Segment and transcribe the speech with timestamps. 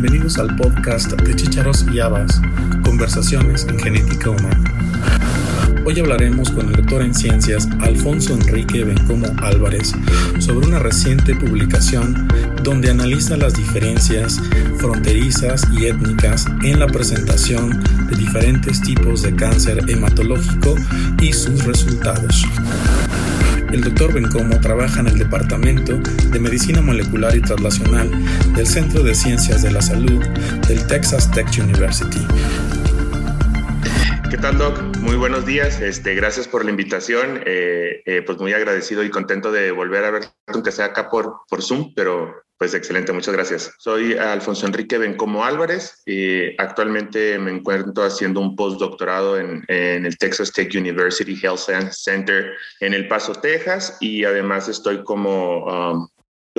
[0.00, 2.40] Bienvenidos al podcast de Chicharos y Habas,
[2.84, 4.62] Conversaciones en Genética Humana.
[5.84, 9.92] Hoy hablaremos con el doctor en ciencias Alfonso Enrique Bencomo Álvarez
[10.38, 12.28] sobre una reciente publicación
[12.62, 14.40] donde analiza las diferencias
[14.76, 20.76] fronterizas y étnicas en la presentación de diferentes tipos de cáncer hematológico
[21.20, 22.46] y sus resultados.
[23.72, 28.10] El doctor Bencomo trabaja en el Departamento de Medicina Molecular y Translacional
[28.54, 30.24] del Centro de Ciencias de la Salud
[30.66, 32.26] del Texas Tech University.
[34.30, 34.80] ¿Qué tal, Doc?
[35.00, 35.82] Muy buenos días.
[35.82, 37.42] Este, gracias por la invitación.
[37.44, 41.40] Eh, eh, pues muy agradecido y contento de volver a ver, aunque sea acá por,
[41.48, 43.72] por Zoom, pero pues excelente, muchas gracias.
[43.78, 50.52] Soy Alfonso Enrique Bencomo Álvarez y actualmente me encuentro haciendo un postdoctorado en, el Texas
[50.52, 56.08] Tech University Health Center en El Paso, Texas y además estoy como um,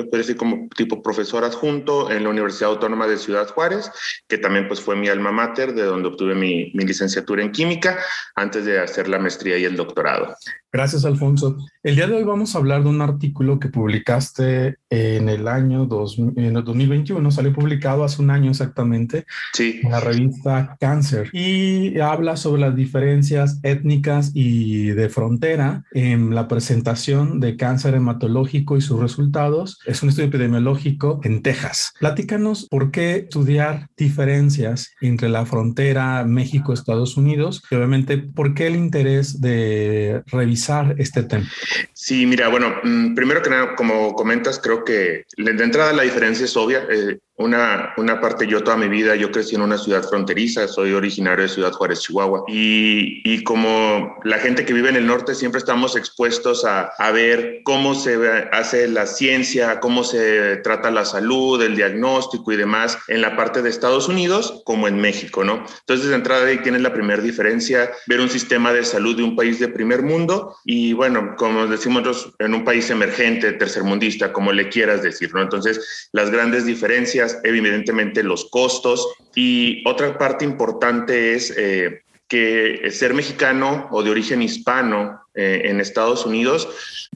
[0.05, 3.91] puede decir como tipo profesor adjunto en la Universidad Autónoma de Ciudad Juárez,
[4.27, 7.99] que también pues fue mi alma mater, de donde obtuve mi, mi licenciatura en química
[8.35, 10.35] antes de hacer la maestría y el doctorado.
[10.71, 11.57] Gracias, Alfonso.
[11.81, 15.85] El día de hoy vamos a hablar de un artículo que publicaste en el año
[15.85, 19.79] dos, en el 2021, salió publicado hace un año exactamente sí.
[19.81, 26.47] en la revista Cáncer y habla sobre las diferencias étnicas y de frontera en la
[26.47, 29.79] presentación de cáncer hematológico y sus resultados.
[29.89, 31.93] Es un estudio epidemiológico en Texas.
[31.99, 38.75] Platícanos por qué estudiar diferencias entre la frontera México-Estados Unidos y obviamente por qué el
[38.75, 41.49] interés de revisar este tema?
[41.93, 46.45] Sí, mira, bueno, mm, primero que nada, como comentas, creo que de entrada la diferencia
[46.45, 46.83] es obvia.
[46.91, 50.91] Eh, una, una parte, yo toda mi vida, yo crecí en una ciudad fronteriza, soy
[50.91, 55.33] originario de Ciudad Juárez, Chihuahua, y, y como la gente que vive en el norte
[55.33, 58.17] siempre estamos expuestos a, a ver cómo se
[58.51, 63.61] hace la ciencia, cómo se trata la salud, el diagnóstico y demás en la parte
[63.61, 65.65] de Estados Unidos como en México, ¿no?
[65.79, 69.37] Entonces, de entrada ahí tienes la primera diferencia, ver un sistema de salud de un
[69.37, 74.51] país de primer mundo y bueno, como decimos nosotros, en un país emergente, tercermundista, como
[74.51, 75.41] le quieras decir, ¿no?
[75.41, 83.13] Entonces, las grandes diferencias evidentemente los costos y otra parte importante es eh, que ser
[83.13, 86.67] mexicano o de origen hispano eh, en Estados Unidos,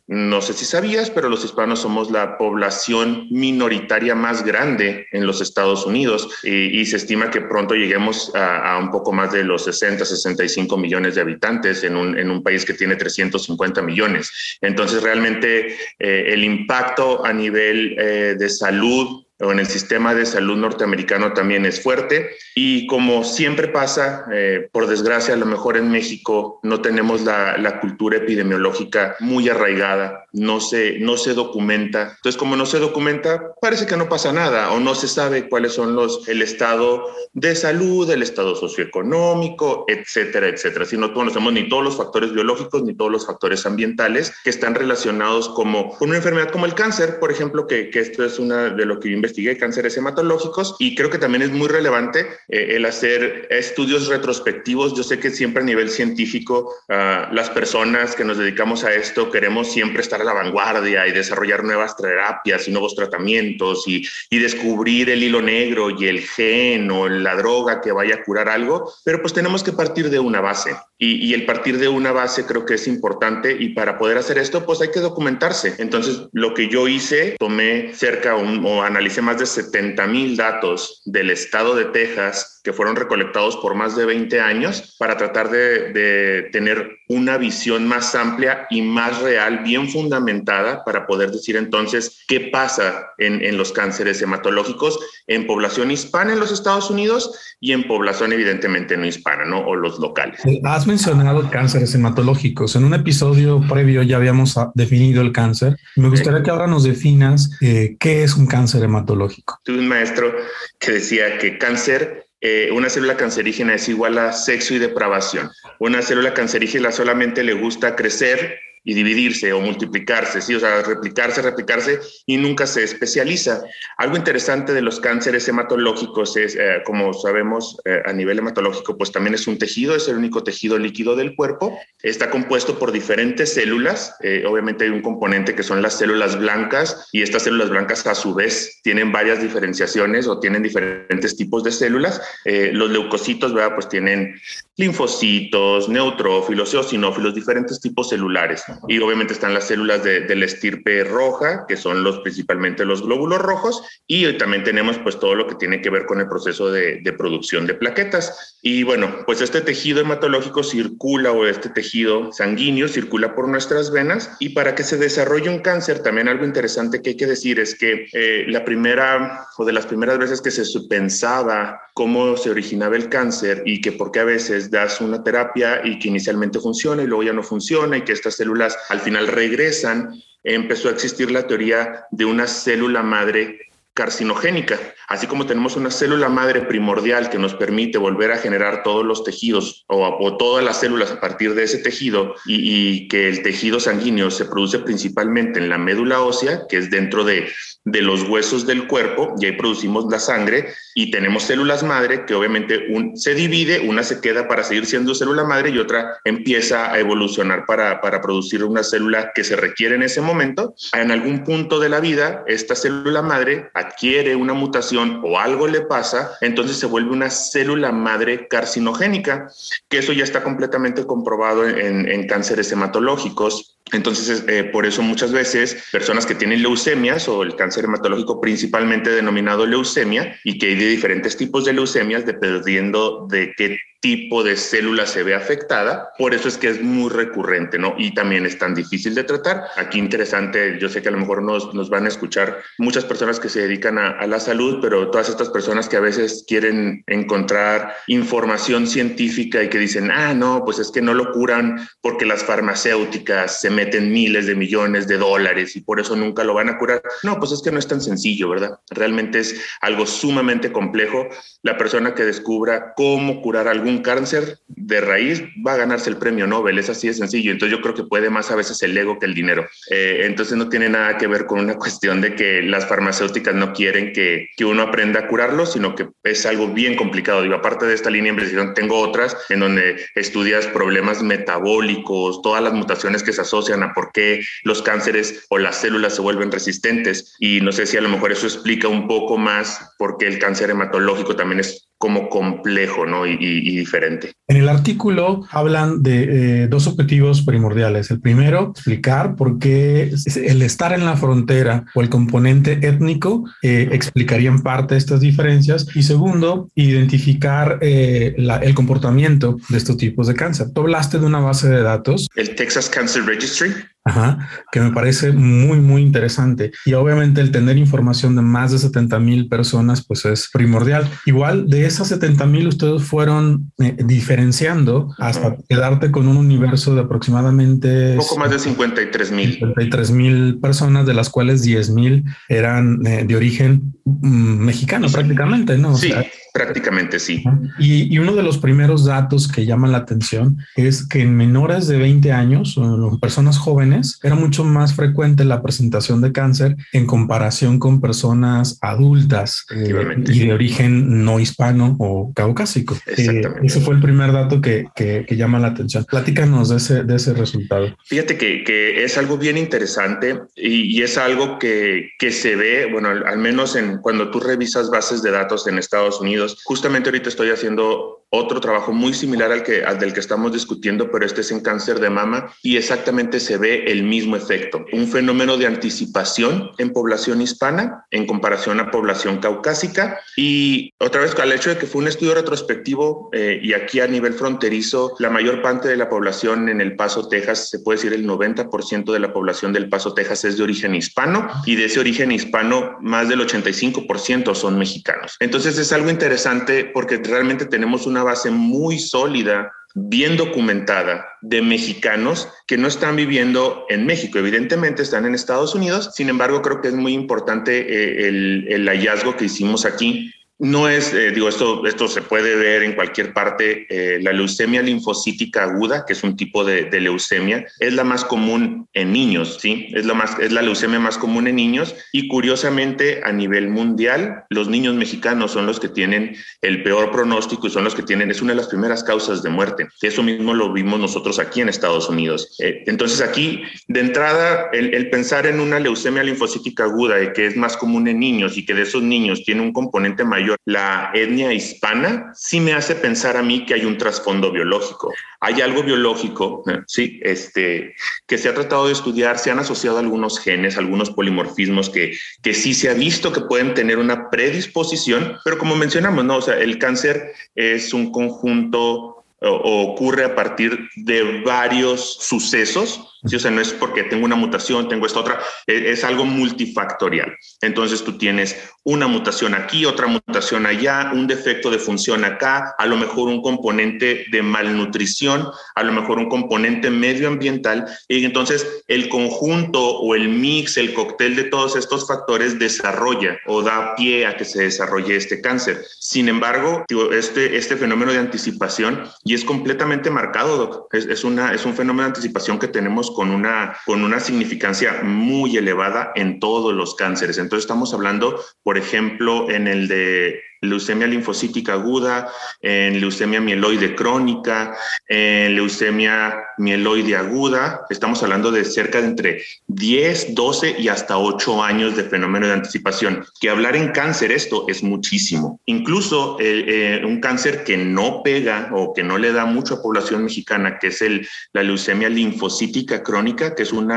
[0.07, 5.40] no sé si sabías, pero los hispanos somos la población minoritaria más grande en los
[5.40, 9.44] Estados Unidos y, y se estima que pronto lleguemos a, a, un poco más de
[9.44, 14.29] los 60, 65 millones de habitantes en un, en un país que tiene 350 millones.
[14.62, 20.58] Entonces, realmente eh, el impacto a nivel eh, de salud en el sistema de salud
[20.58, 22.32] norteamericano también es fuerte.
[22.56, 27.58] Y como siempre pasa, eh, por desgracia, a lo mejor en México no tenemos la,
[27.58, 32.14] la, cultura epidemiológica muy arraigada, no se, no se documenta.
[32.16, 35.74] Entonces, como no se documenta, parece que no pasa nada o no se sabe cuáles
[35.74, 40.86] son los, el estado de salud, el estado socioeconómico, etcétera, etcétera.
[40.86, 44.76] Si no conocemos ni todos los factores biológicos ni todos los factores ambientales que están
[44.76, 48.70] relacionados como con una enfermedad como el cáncer, por ejemplo, que, que esto es una
[48.70, 52.76] de lo que yo investigué, cánceres hematológicos, y creo que también es muy relevante eh,
[52.76, 54.96] el hacer estudios retrospectivos.
[54.96, 59.30] Yo sé que siempre a nivel científico uh, las personas que nos dedicamos a esto
[59.30, 65.09] queremos siempre estar la vanguardia y desarrollar nuevas terapias y nuevos tratamientos y, y descubrir
[65.09, 69.22] el hilo negro y el gen o la droga que vaya a curar algo, pero
[69.22, 72.66] pues tenemos que partir de una base y, y el partir de una base creo
[72.66, 75.75] que es importante y para poder hacer esto pues hay que documentarse.
[75.80, 81.02] Entonces lo que yo hice, tomé cerca un, o analicé más de 70 mil datos
[81.03, 85.91] del estado de Texas que fueron recolectados por más de 20 años para tratar de,
[85.91, 92.24] de, tener una visión más amplia y más real, bien fundamentada, para poder decir entonces
[92.25, 94.97] qué pasa en, en los cánceres hematológicos
[95.28, 99.59] en población hispana en los Estados Unidos y en población evidentemente no hispana, ¿no?
[99.59, 100.41] O los locales.
[100.64, 102.76] Has mencionado cánceres hematológicos.
[102.76, 105.78] En un episodio previo ya habíamos definido el cáncer.
[105.96, 109.59] Me gustaría que ahora nos definas eh, qué es un cáncer hematológico.
[109.64, 110.34] Tuve un maestro
[110.79, 115.50] que decía que cáncer eh, una célula cancerígena es igual a sexo y depravación.
[115.79, 120.56] Una célula cancerígena solamente le gusta crecer y dividirse o multiplicarse, ¿sí?
[120.56, 123.64] o sea, replicarse, replicarse y nunca se especializa.
[123.97, 129.12] Algo interesante de los cánceres hematológicos es, eh, como sabemos, eh, a nivel hematológico, pues
[129.12, 133.53] también es un tejido, es el único tejido líquido del cuerpo, está compuesto por diferentes
[133.53, 138.06] células, eh, obviamente hay un componente que son las células blancas y estas células blancas
[138.06, 142.22] a su vez tienen varias diferenciaciones o tienen diferentes tipos de células.
[142.46, 143.76] los leucocitos, ¿verdad?
[143.76, 144.36] Pues tienen
[144.78, 148.64] linfocitos, neutrófilos, eosinófilos, diferentes tipos celulares.
[148.87, 153.03] Y obviamente están las células de, de, la estirpe roja, que son los principalmente los
[153.03, 156.72] glóbulos rojos, y también tenemos pues todo lo que tiene que ver con el proceso
[156.72, 158.58] de, de producción de plaquetas.
[158.61, 164.31] Y bueno, pues este tejido hematológico circula o este tejido sanguíneo circula por nuestras venas
[164.40, 167.76] y para que se desarrolle un cáncer, también algo interesante que hay que decir es
[167.76, 172.96] que eh, la primera o de las primeras veces que se pensaba cómo se originaba
[172.96, 177.03] el cáncer y que por qué a veces das una terapia y que inicialmente funciona
[177.03, 181.32] y luego ya no funciona y que estas células al final regresan, empezó a existir
[181.32, 183.60] la teoría de una célula madre
[183.94, 184.80] carcinogénica.
[185.08, 189.24] Así como tenemos una célula madre primordial que nos permite volver a generar todos los
[189.24, 194.32] tejidos o, todas las células a partir de ese tejido y, que el tejido sanguíneo
[194.32, 197.52] se produce principalmente en la médula ósea, que es dentro de,
[197.85, 202.34] de los huesos del cuerpo, y ahí producimos la sangre y tenemos células madre que
[202.34, 206.91] obviamente un, se divide, una se queda para seguir siendo célula madre y otra empieza
[206.91, 210.76] a evolucionar para, para producir una célula que se requiere en ese momento.
[210.94, 215.82] En algún punto de la vida, esta célula madre adquiere una mutación o algo le
[215.82, 219.47] pasa, entonces se vuelve una célula madre carcinogénica,
[219.90, 223.72] que eso ya está completamente comprobado en, en cánceres hematológicos.
[223.93, 229.11] Entonces, eh, por eso muchas veces personas que tienen leucemias o el cáncer hematológico principalmente
[229.11, 234.57] denominado leucemia y que hay de diferentes tipos de leucemias dependiendo de qué tipo de
[234.57, 236.11] célula se ve afectada.
[236.17, 237.95] Por eso es que es muy recurrente, ¿no?
[237.97, 239.63] Y también es tan difícil de tratar.
[239.78, 243.40] Aquí interesante, yo sé que a lo mejor nos, nos van a escuchar muchas personas
[243.40, 247.05] que se dedican a, a, la salud, pero todas estas personas que a veces quieren
[247.07, 252.25] encontrar información científica y que dicen, ah, no, pues es que no lo curan porque
[252.25, 256.70] las farmacéuticas se meten miles de millones de dólares y por eso nunca lo van
[256.70, 257.01] a curar.
[257.24, 258.80] No, pues es que no es tan sencillo, ¿verdad?
[258.89, 261.27] Realmente es algo sumamente complejo.
[261.62, 266.48] La persona que descubra cómo curar algún cáncer de raíz va a ganarse el premio
[266.48, 267.51] Nobel, es así de sencillo.
[267.51, 269.68] Entonces yo creo que puede más a veces el ego que el dinero.
[269.89, 273.74] Eh, entonces no tiene nada que ver con una cuestión de que las farmacéuticas no
[273.74, 277.41] quieren que, que uno aprenda a curarlo, sino que es algo bien complicado.
[277.41, 282.62] Digo, aparte de esta línea de investigación, tengo otras en donde estudias problemas metabólicos, todas
[282.62, 286.51] las mutaciones que se asocian a por qué los cánceres o las células se vuelven
[286.51, 287.36] resistentes.
[287.39, 290.38] Y no sé si a lo mejor eso explica un poco más por qué el
[290.38, 293.25] cáncer hematológico también es como complejo ¿no?
[293.25, 294.34] y, y, diferente.
[294.50, 298.12] En el artículo hablan de eh, dos objetivos primordiales.
[298.12, 303.88] El primero, explicar por qué el estar en la frontera o el componente étnico eh,
[303.94, 305.88] explicaría en parte estas diferencias.
[305.96, 310.74] Y segundo, identificar eh, la, el comportamiento de estos tipos de cáncer.
[310.74, 312.27] Tú hablaste de una base de datos.
[312.36, 313.72] El Texas Cancer Registry.
[314.05, 316.72] Ajá, que me parece muy, muy interesante.
[316.86, 321.10] Y obviamente el tener información de más de 70 mil personas, pues es primordial.
[321.25, 327.01] Igual de esas 70 mil, ustedes fueron eh, diferenciando hasta quedarte con un universo de
[327.01, 328.13] aproximadamente...
[328.13, 329.53] Un poco más de 53 mil.
[329.53, 335.77] 53 mil personas, de las cuales 10 mil eran eh, de origen mm, mexicano prácticamente,
[335.77, 335.96] ¿no?
[335.96, 336.13] sí.
[336.53, 337.44] Prácticamente sí.
[337.79, 341.88] Y, y, uno de los primeros datos que llaman la atención es que en menores
[341.88, 347.08] de 20 años, o personas jóvenes, era mucho más frecuente la presentación de cáncer en
[347.08, 349.96] comparación con personas adultas eh,
[350.27, 352.96] y de origen no hispano o caucásico.
[353.08, 356.05] Eh, ese fue el primer dato que, que, que, llama la atención.
[356.05, 357.96] Platícanos de ese, de ese resultado.
[358.05, 362.89] Fíjate que, que es algo bien interesante y, y es algo que, que, se ve,
[362.91, 367.09] bueno, al, al menos en cuando tú revisas bases de datos en Estados Unidos, Justamente
[367.09, 371.23] ahorita estoy haciendo otro trabajo muy similar al, que, al del que estamos discutiendo, pero
[371.23, 375.55] este es en cáncer de mama y exactamente se ve el mismo efecto, un fenómeno
[375.55, 381.69] de anticipación en población hispana en comparación a población caucásica y otra vez al hecho
[381.69, 385.87] de que fue un estudio retrospectivo eh, y aquí a nivel fronterizo, la mayor parte
[385.87, 389.73] de la población en El Paso, Texas, se puede decir el 90% de la población
[389.73, 394.55] del Paso, Texas es de origen hispano y de ese origen hispano más del 85%
[394.55, 395.35] son mexicanos.
[395.39, 402.50] Entonces es algo interesante porque realmente tenemos una base muy sólida bien documentada de mexicanos
[402.65, 404.39] que no están viviendo en México.
[404.39, 408.88] Evidentemente están en Estados Unidos, sin embargo creo que es muy importante eh, el, el
[408.88, 413.33] hallazgo que hicimos aquí no es, eh, digo, esto, esto se puede ver en cualquier
[413.33, 413.88] parte.
[413.89, 418.88] Eh, la leucemia linfocítica aguda, que es un tipo de, leucemia, es la más común
[418.93, 419.88] en niños, ¿sí?
[419.93, 424.45] Es la, más, es la leucemia más común en niños y curiosamente a nivel mundial,
[424.50, 428.31] los niños mexicanos son los que tienen el peor pronóstico y son los que tienen,
[428.31, 429.88] es una de las primeras causas de muerte.
[430.01, 432.55] Eso mismo lo vimos nosotros aquí en Estados Unidos.
[432.60, 437.57] Eh, entonces aquí, de entrada, el, el, pensar en una leucemia linfocítica aguda, que es
[437.57, 441.53] más común en niños y que de esos niños tiene un componente mayor la etnia
[441.53, 445.12] hispana, sí me hace pensar a mí que hay un trasfondo biológico.
[445.39, 446.79] Hay algo biológico, ¿eh?
[446.88, 447.95] sí, este,
[448.27, 452.53] que se ha tratado de estudiar, se han asociado algunos genes, algunos polimorfismos que, que
[452.53, 456.38] sí se ha visto que pueden tener una predisposición, pero como mencionamos, ¿no?
[456.38, 463.36] O sea, el cáncer es un conjunto o ocurre a partir de varios sucesos ¿sí?
[463.36, 467.36] O sea, no es porque tengo una mutación, tengo esta otra, e, es, algo multifactorial.
[467.62, 472.86] Entonces tú tienes una mutación aquí, otra mutación allá, un defecto de función acá, a
[472.86, 479.10] lo mejor un componente de malnutrición, a lo mejor un componente medioambiental, y entonces el
[479.10, 484.36] conjunto o el mix, el cóctel de todos estos factores desarrolla o da pie a
[484.36, 485.86] que se desarrolle este cáncer.
[486.00, 491.65] Sin embargo, este, este fenómeno de anticipación, y es completamente marcado, Es, es, una, es
[491.65, 496.74] un fenómeno de anticipación que tenemos con una, con una significancia muy elevada en todos
[496.74, 497.38] los cánceres.
[497.38, 502.29] Entonces estamos hablando, por ejemplo, en el de leucemia linfocítica aguda,
[502.62, 504.75] en leucemia mieloide crónica,
[505.08, 507.86] en leucemia mieloide aguda.
[507.89, 512.53] Estamos hablando de cerca de entre 10, 12 y hasta 8 años de fenómeno de
[512.53, 513.25] anticipación.
[513.39, 515.60] Que hablar en cáncer esto es muchísimo.
[515.65, 519.82] Incluso eh, eh, un cáncer que no pega o que no le da mucho a
[519.82, 523.91] población mexicana, que es el, la leucemia linfocítica crónica, que es un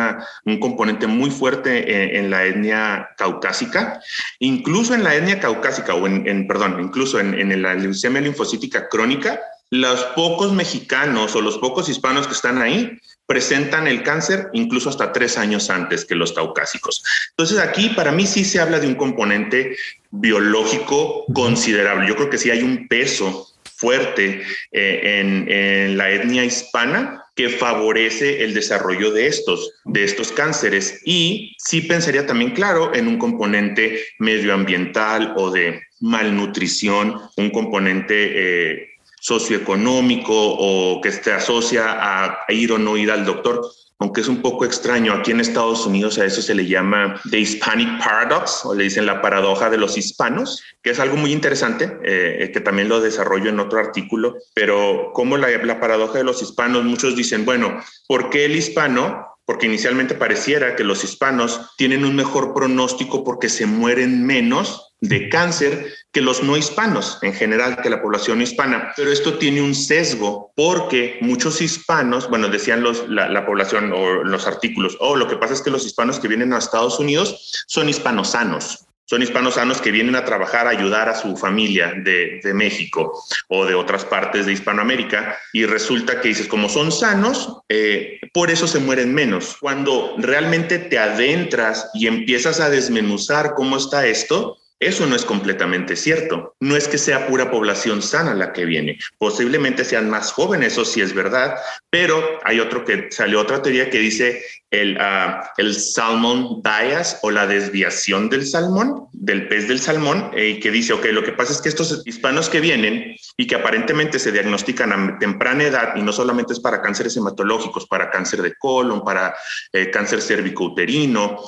[0.60, 4.00] componente muy fuerte en, la etnia caucásica.
[4.38, 10.02] Incluso en la etnia caucásica o en perdón, incluso en, la leucemia linfocítica crónica, los
[10.14, 15.36] pocos mexicanos o los pocos hispanos que están ahí presentan el cáncer incluso hasta tres
[15.36, 17.02] años antes que los caucásicos.
[17.30, 19.76] Entonces aquí para mí sí se habla de un componente
[20.10, 22.08] biológico considerable.
[22.08, 28.44] Yo creo que sí hay un peso fuerte eh, en, la etnia hispana que favorece
[28.44, 31.02] el desarrollo de estos, de estos cánceres.
[31.04, 38.88] Y sí pensaría también, claro, en un componente medioambiental o de malnutrición, un componente eh,
[39.20, 43.62] socioeconómico o que se asocia a ir o no ir al doctor
[43.98, 47.38] aunque es un poco extraño, aquí en Estados Unidos a eso se le llama The
[47.38, 51.98] Hispanic Paradox o le dicen la paradoja de los hispanos, que es algo muy interesante,
[52.04, 56.42] eh, que también lo desarrollo en otro artículo, pero como la, la paradoja de los
[56.42, 62.04] hispanos, muchos dicen, bueno, ¿por qué el hispano porque inicialmente pareciera que los hispanos tienen
[62.04, 67.80] un mejor pronóstico porque se mueren menos de cáncer que los no hispanos, en general,
[67.82, 68.92] que la población hispana.
[68.96, 74.46] Pero esto tiene un sesgo porque muchos hispanos, bueno, decían los, la, población o los
[74.46, 77.64] artículos, o oh, lo que pasa es que los hispanos que vienen a Estados Unidos
[77.66, 78.82] son hispanos sanos.
[79.08, 83.22] Son hispanos sanos que vienen a trabajar, a ayudar a su familia de, de México
[83.46, 88.50] o de otras partes de Hispanoamérica y resulta que dices, como son sanos, eh, por
[88.50, 89.58] eso se mueren menos.
[89.60, 95.96] Cuando realmente te adentras y empiezas a desmenuzar cómo está esto, eso no es completamente
[95.96, 96.54] cierto.
[96.60, 98.98] No es que sea pura población sana la que viene.
[99.18, 101.56] Posiblemente sean más jóvenes, eso sí es verdad,
[101.90, 107.30] pero hay otro que salió otra teoría que dice el, uh, el salmon bias o
[107.30, 111.52] la desviación del salmón, del pez del salmón, eh, que dice, ok, lo que pasa
[111.52, 116.02] es que estos hispanos que vienen y que aparentemente se diagnostican a temprana edad, y
[116.02, 119.34] no solamente es para cánceres hematológicos, para cáncer de colon, para
[119.72, 121.38] eh, cáncer cervicouterino,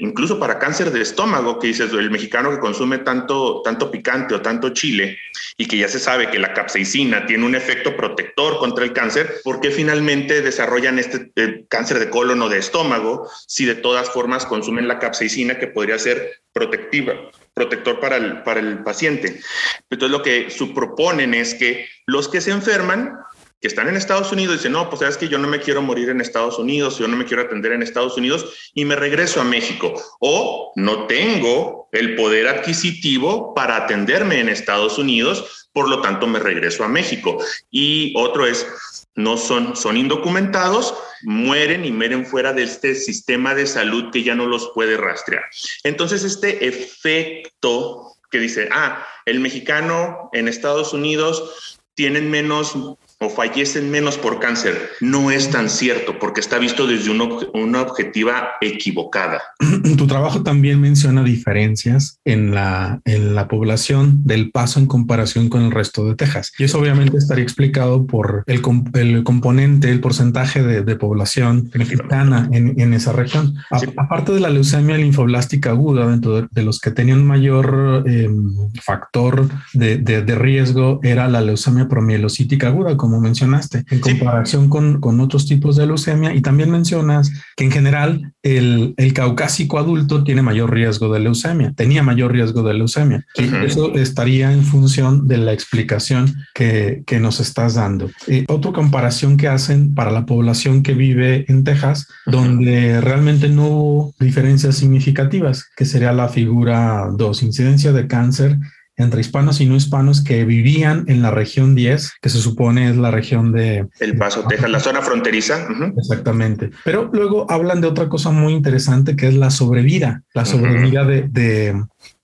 [0.00, 4.42] incluso para cáncer de estómago, que dices, el mexicano que consume tanto, tanto picante o
[4.42, 5.18] tanto chile,
[5.56, 9.40] y que ya se sabe que la capsaicina tiene un efecto protector contra el cáncer,
[9.44, 14.10] ¿por qué finalmente desarrollan este eh, cáncer de colon o de estómago si de todas
[14.10, 17.14] formas consumen la capsaicina que podría ser protectiva,
[17.54, 19.40] protector para el, para el paciente.
[19.88, 23.14] Entonces lo que proponen es que los que se enferman
[23.60, 26.08] que están en Estados Unidos dicen, no, pues sabes que yo no me quiero morir
[26.08, 29.44] en Estados Unidos, yo no me quiero atender en Estados Unidos y me regreso a
[29.44, 29.92] México.
[30.18, 36.38] O no tengo el poder adquisitivo para atenderme en Estados Unidos, por lo tanto me
[36.38, 37.36] regreso a México.
[37.70, 38.66] Y otro es,
[39.14, 44.34] no son, son indocumentados, mueren y mueren fuera de este sistema de salud que ya
[44.34, 45.44] no los puede rastrear.
[45.84, 52.74] Entonces, este efecto que dice, ah, el mexicano en Estados Unidos tienen menos
[53.22, 54.90] o fallecen menos por cáncer.
[55.00, 59.42] No es tan cierto porque está visto desde una objetiva equivocada.
[59.98, 65.62] Tu trabajo también menciona diferencias en la, en la población del paso en comparación con
[65.62, 66.52] el resto de Texas.
[66.58, 68.62] Y eso obviamente estaría explicado por el,
[68.94, 73.54] el componente, el porcentaje de, de población mexicana en, en, esa región.
[73.98, 79.98] aparte de la leucemia linfoblástica aguda, dentro de, los que tenían mayor em, factor de,
[79.98, 85.18] de, de riesgo era la leucemia promielocítica aguda, como como mencionaste, en comparación con, con,
[85.18, 86.32] otros tipos de leucemia.
[86.32, 91.72] Y también mencionas que en general el, el, caucásico adulto tiene mayor riesgo de leucemia,
[91.72, 93.26] tenía mayor riesgo de leucemia.
[93.36, 98.10] Y eso estaría en función de la explicación que, que nos estás dando.
[98.28, 103.66] Y otra comparación que hacen para la población que vive en Texas, donde realmente no
[103.66, 108.56] hubo diferencias significativas, que sería la figura 2, incidencia de cáncer
[109.02, 112.96] entre hispanos y no hispanos que vivían en la región 10, que se supone es
[112.96, 113.86] la región de...
[113.98, 115.66] El Paso, Texas, la zona fronteriza.
[115.96, 116.70] Exactamente.
[116.84, 121.22] Pero luego hablan de otra cosa muy interesante que es la sobrevida, la sobrevida de,
[121.28, 121.74] de,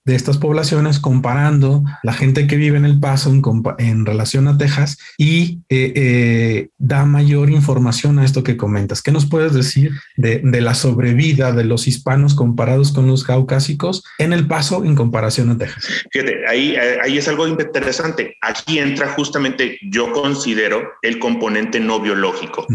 [0.07, 3.29] de estas poblaciones comparando la gente que vive en El Paso
[3.77, 9.01] en, relación a Texas y eh, eh, da mayor información a esto que comentas.
[9.01, 14.31] ¿Qué nos puedes decir de, la sobrevida de los hispanos comparados con los caucásicos en
[14.31, 16.05] El Paso en comparación a Texas?
[16.09, 18.37] Fíjate, ahí, ahí es algo interesante.
[18.41, 22.65] Aquí entra justamente, yo considero, el componente no biológico.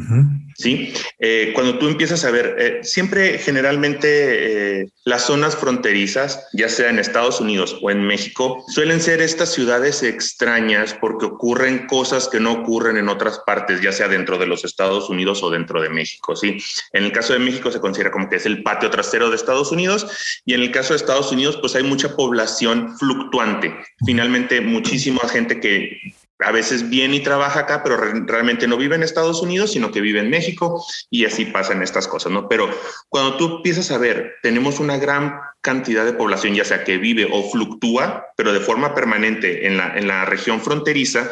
[0.57, 0.93] ¿Sí?
[1.19, 7.41] Eh, cuando tú empiezas a ver, siempre generalmente las zonas fronterizas, ya sea en Estados
[7.41, 12.97] Unidos o en México suelen ser estas ciudades extrañas porque ocurren cosas que no ocurren
[12.97, 16.37] en otras partes, ya sea dentro de los Estados Unidos o dentro de México.
[16.37, 16.59] ¿sí?
[16.93, 19.73] En el caso de México se considera como que es el patio trasero de Estados
[19.73, 20.07] Unidos
[20.45, 23.75] y en el caso de Estados Unidos pues hay mucha población fluctuante.
[24.07, 25.99] Finalmente muchísima gente que
[26.45, 30.01] a veces viene y trabaja acá, pero realmente no vive en Estados Unidos, sino que
[30.01, 32.49] vive en México y así pasan estas cosas, ¿no?
[32.49, 32.69] Pero
[33.09, 37.29] cuando tú empiezas a ver, tenemos una gran cantidad de población, ya sea que vive
[37.31, 41.31] o fluctúa, pero de forma permanente en la, en la región fronteriza,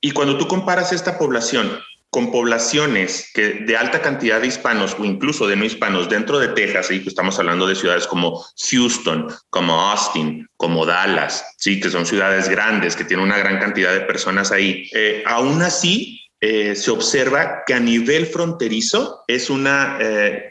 [0.00, 1.78] y cuando tú comparas esta población
[2.12, 6.48] con poblaciones que de alta cantidad de hispanos o incluso de no hispanos dentro de
[6.48, 12.04] Texas, y estamos hablando de ciudades como Houston, como Austin, como Dallas, sí, que son
[12.04, 14.90] ciudades grandes que tienen una gran cantidad de personas ahí.
[14.92, 20.50] Eh, aún así, eh, se observa que a nivel fronterizo es una eh,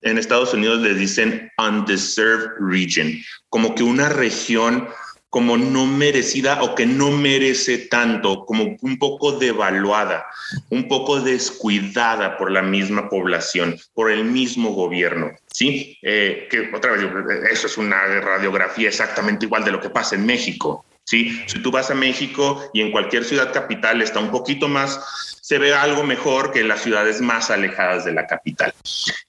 [0.00, 3.12] en Estados Unidos les dicen undeserved region,
[3.50, 4.88] como que una región
[5.34, 10.26] como no merecida o que no merece tanto, como un poco devaluada,
[10.70, 15.32] un poco descuidada por la misma población, por el mismo gobierno.
[15.48, 17.02] Sí, eh, que otra vez,
[17.50, 20.84] eso es una radiografía exactamente igual de lo que pasa en México.
[21.14, 24.98] Sí, si tú vas a México y en cualquier ciudad capital está un poquito más,
[25.40, 28.74] se ve algo mejor que en las ciudades más alejadas de la capital.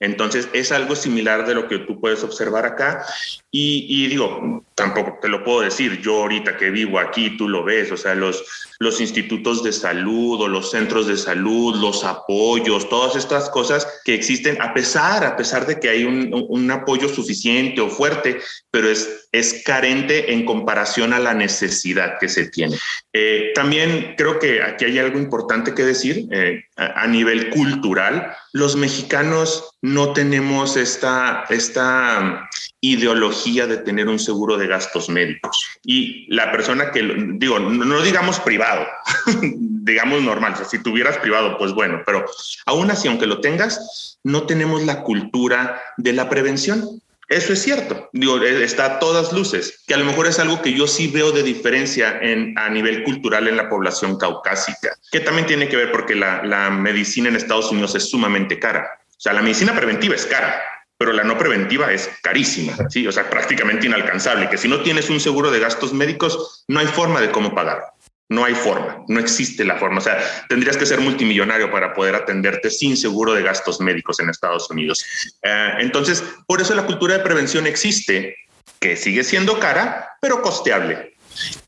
[0.00, 3.06] Entonces es algo similar de lo que tú puedes observar acá
[3.52, 7.92] y, digo, tampoco te lo puedo decir, yo ahorita que vivo aquí, tú lo ves,
[7.92, 8.44] o sea, los,
[8.80, 14.14] los institutos de salud o los centros de salud, los apoyos, todas estas cosas que
[14.14, 18.90] existen, a pesar, a pesar de que hay un, un apoyo suficiente o fuerte, pero
[18.90, 22.76] es, es carente en comparación a la necesidad que se tiene.
[23.12, 28.34] Eh, también creo que aquí hay algo importante que decir eh, a, nivel cultural.
[28.52, 32.48] Los mexicanos no tenemos esta, esta
[32.80, 35.64] ideología de tener un seguro de gastos médicos.
[35.84, 37.02] Y la persona que,
[37.34, 38.86] digo, no, digamos privado,
[39.52, 42.24] digamos normal, si tuvieras privado, pues bueno, pero
[42.66, 47.00] aún así, aunque lo tengas, no tenemos la cultura de la prevención.
[47.28, 50.62] Eso es cierto, digo, e, está a todas luces, que a lo mejor es algo
[50.62, 55.20] que yo sí veo de diferencia en, a nivel cultural en la población caucásica, que
[55.20, 59.00] también tiene que ver porque la, la medicina en Estados Unidos es sumamente cara.
[59.08, 60.62] O sea, la medicina preventiva es cara,
[60.98, 63.06] pero la no preventiva es carísima, ¿sí?
[63.06, 66.86] O sea, prácticamente inalcanzable, que si no tienes un seguro de gastos médicos, no hay
[66.86, 67.82] forma de cómo pagar.
[68.28, 69.98] No hay forma, no existe la forma.
[69.98, 74.28] O sea, tendrías que ser multimillonario para poder atenderte sin seguro de gastos médicos en
[74.28, 75.04] Estados Unidos.
[75.42, 78.36] Eh, entonces, por eso la cultura de prevención existe,
[78.80, 81.15] que sigue siendo cara, pero costeable.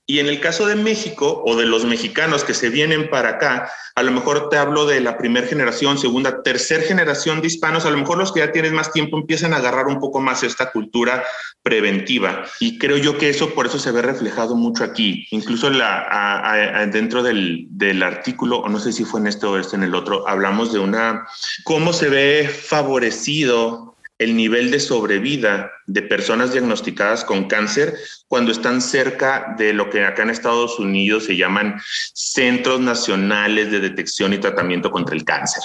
[0.06, 3.70] Y en el caso de México o de los mexicanos que se vienen para acá,
[3.94, 7.90] a lo mejor te hablo de la primera generación, segunda, tercera generación de hispanos, a
[7.90, 10.70] lo mejor los que ya tienen más tiempo empiezan a agarrar un poco más esta
[10.70, 11.24] cultura
[11.62, 12.44] preventiva.
[12.60, 15.26] Y creo yo que eso por eso se ve reflejado mucho aquí.
[15.30, 19.76] Incluso la, dentro del, del artículo, o no sé si fue en este o este
[19.76, 21.26] en el otro, hablamos de una,
[21.64, 23.87] cómo se ve favorecido
[24.18, 27.94] el nivel de sobrevida de personas diagnosticadas con cáncer
[28.26, 31.80] cuando están cerca de lo que acá en Estados Unidos se llaman
[32.12, 35.62] centros nacionales de detección y tratamiento contra el cáncer.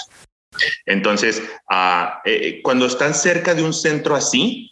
[0.86, 4.70] Entonces, ah, eh, cuando están cerca de un centro así,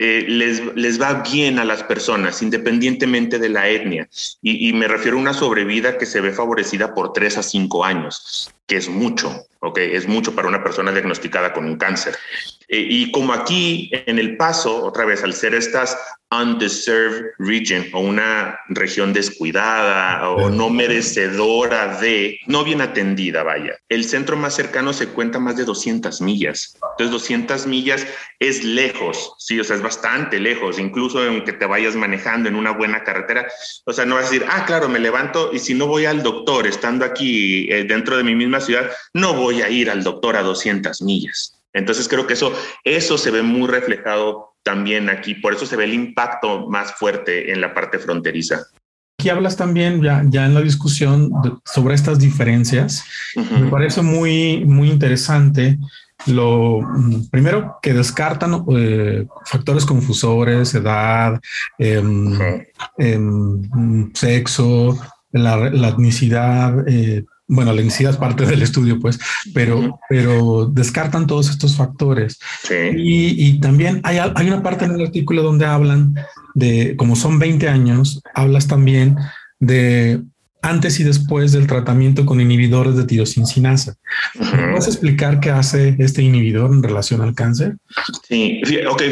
[0.00, 4.08] eh, les, les, va bien a las personas, independientemente de la etnia.
[4.40, 7.84] Y, y, me refiero a una sobrevida que se ve favorecida por tres a cinco
[7.84, 9.78] años, que es mucho, ¿ok?
[9.78, 12.16] Es mucho para una persona diagnosticada con un cáncer.
[12.68, 15.96] Eh, y como aquí en El Paso, otra vez, al ser estas
[16.30, 23.74] undeserved region o una región descuidada o no merecedora de, no bien atendida, vaya.
[23.88, 26.76] El centro más cercano se cuenta más de 200 millas.
[26.92, 28.06] Entonces, 200 millas
[28.38, 32.72] es lejos, sí, o sea, es bastante lejos, incluso aunque te vayas manejando en una
[32.72, 33.48] buena carretera.
[33.86, 36.22] O sea, no vas a decir, ah, claro, me levanto y si no voy al
[36.22, 40.36] doctor estando aquí eh, dentro de mi misma ciudad, no voy a ir al doctor
[40.36, 41.57] a 200 millas.
[41.78, 42.52] Entonces creo que eso,
[42.84, 47.52] eso se ve muy reflejado también aquí, por eso se ve el impacto más fuerte
[47.52, 48.66] en la parte fronteriza.
[49.18, 51.30] Aquí hablas también ya, ya en la discusión
[51.64, 53.04] sobre estas diferencias.
[53.34, 55.78] Me parece muy, muy interesante
[56.26, 61.40] lo mm, primero que descartan eh, factores confusores, edad,
[61.78, 62.38] em,
[62.98, 64.98] em, sexo,
[65.32, 69.18] la, la etnicidad, eh, bueno, la densidad es parte del estudio, pues,
[69.54, 72.38] pero, pero descartan todos estos factores.
[72.94, 76.14] Y, también hay, hay una parte en el artículo donde hablan
[76.54, 79.16] de, como son 20 años, hablas también
[79.58, 80.22] de
[80.62, 83.96] antes y después del tratamiento con inhibidores de tirosincinasa.
[84.34, 87.76] ¿Puedes explicar qué hace este inhibidor en relación al cáncer?
[88.28, 89.02] Sí, ok,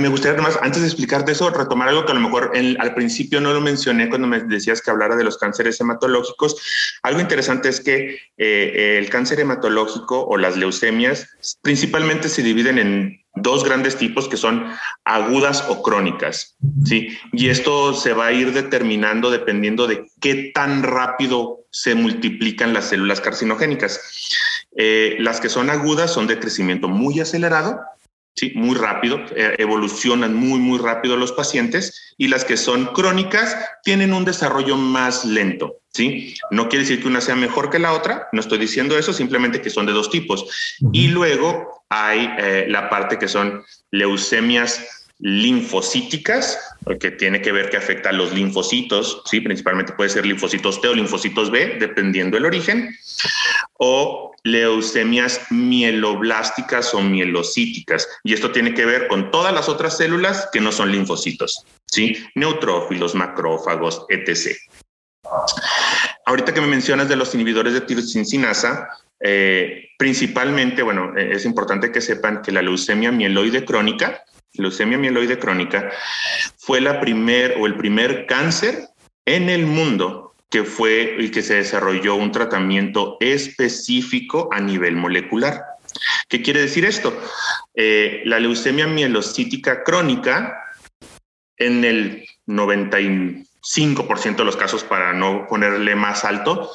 [0.00, 3.40] me gustaría además, antes de explicarte eso, retomar algo que a lo mejor al principio
[3.40, 6.56] no lo mencioné cuando me decías que hablara de los cánceres hematológicos.
[7.02, 11.28] Algo interesante es que eh, el cáncer hematológico o las leucemias
[11.62, 14.66] principalmente se dividen en dos grandes tipos que son
[15.04, 17.16] agudas o crónicas, ¿sí?
[17.32, 22.90] Y esto se va a ir determinando dependiendo de qué tan rápido se multiplican las
[22.90, 24.00] células carcinogénicas.
[24.76, 27.80] Eh, las que son agudas son de crecimiento muy acelerado,
[28.34, 28.52] ¿sí?
[28.54, 34.12] Muy rápido, eh, evolucionan muy, muy rápido los pacientes y las que son crónicas tienen
[34.12, 36.34] un desarrollo más lento, ¿sí?
[36.50, 39.60] No quiere decir que una sea mejor que la otra, no estoy diciendo eso, simplemente
[39.60, 40.76] que son de dos tipos.
[40.92, 46.58] Y luego hay eh, la parte que son leucemias linfocíticas,
[46.98, 50.88] que tiene que ver que afecta a los linfocitos, sí, principalmente puede ser linfocitos T
[50.88, 52.96] o linfocitos B, dependiendo del origen,
[53.74, 58.08] o leucemias mieloblásticas o mielocíticas.
[58.24, 62.16] Y esto tiene que ver con todas las otras células que no son linfocitos, sí,
[62.34, 64.56] neutrófilos, macrófagos, etc.
[66.26, 68.88] Ahorita que me mencionas de los inhibidores de tirosincinasa,
[69.20, 74.22] eh, principalmente, bueno, eh, es importante que sepan que la leucemia mieloide crónica,
[74.54, 75.90] leucemia mieloide crónica,
[76.58, 78.88] fue la primer o el primer cáncer
[79.24, 85.62] en el mundo que fue el que se desarrolló un tratamiento específico a nivel molecular.
[86.28, 87.18] ¿Qué quiere decir esto?
[87.74, 90.58] Eh, la leucemia mielocítica crónica,
[91.56, 92.26] en el
[93.62, 96.70] 95% de los casos, para no ponerle más alto,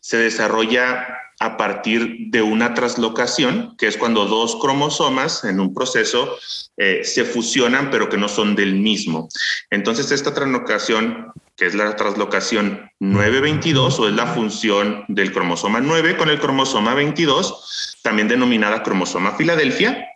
[0.00, 1.06] se desarrolla
[1.40, 6.38] a partir de una traslocación, que es cuando dos cromosomas en un proceso
[6.76, 9.28] eh, se fusionan, pero que no son del mismo.
[9.70, 16.16] Entonces, esta traslocación, que es la traslocación 922, o es la función del cromosoma 9
[16.16, 20.06] con el cromosoma 22, también denominada cromosoma Filadelfia,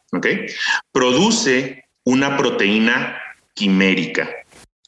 [0.92, 3.20] produce una proteína
[3.54, 4.30] quimérica.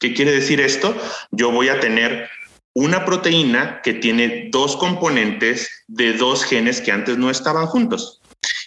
[0.01, 0.97] ¿Qué quiere decir esto?
[1.29, 2.27] Yo voy a tener
[2.73, 8.19] una proteína que tiene dos componentes de dos genes que antes no estaban juntos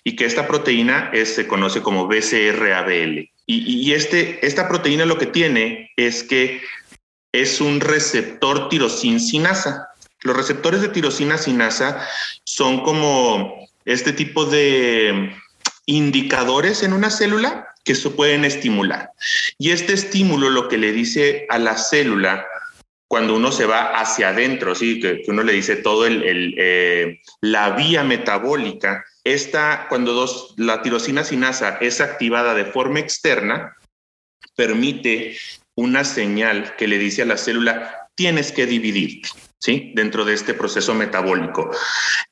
[0.05, 3.31] y que esta proteína se conoce como BCR-ABL.
[3.47, 6.63] Y, este, esta proteína lo que tiene es que
[7.33, 9.89] es un receptor tirosin sinasa.
[10.23, 12.09] Los receptores de tirosina sinasa
[12.45, 15.35] son como este tipo de
[15.87, 19.11] indicadores en una célula que se pueden estimular.
[19.59, 22.47] Y este estímulo lo que le dice a la célula
[23.07, 24.99] cuando uno se va hacia adentro, ¿sí?
[24.99, 31.23] que, uno le dice todo el, eh, la vía metabólica, esta, cuando dos, la tirosina
[31.23, 33.77] sinasa es activada de forma externa,
[34.57, 35.37] permite
[35.77, 39.23] una señal que le dice a la célula, tienes que dividir.
[39.59, 39.93] ¿Sí?
[39.95, 41.71] Dentro de este proceso metabólico.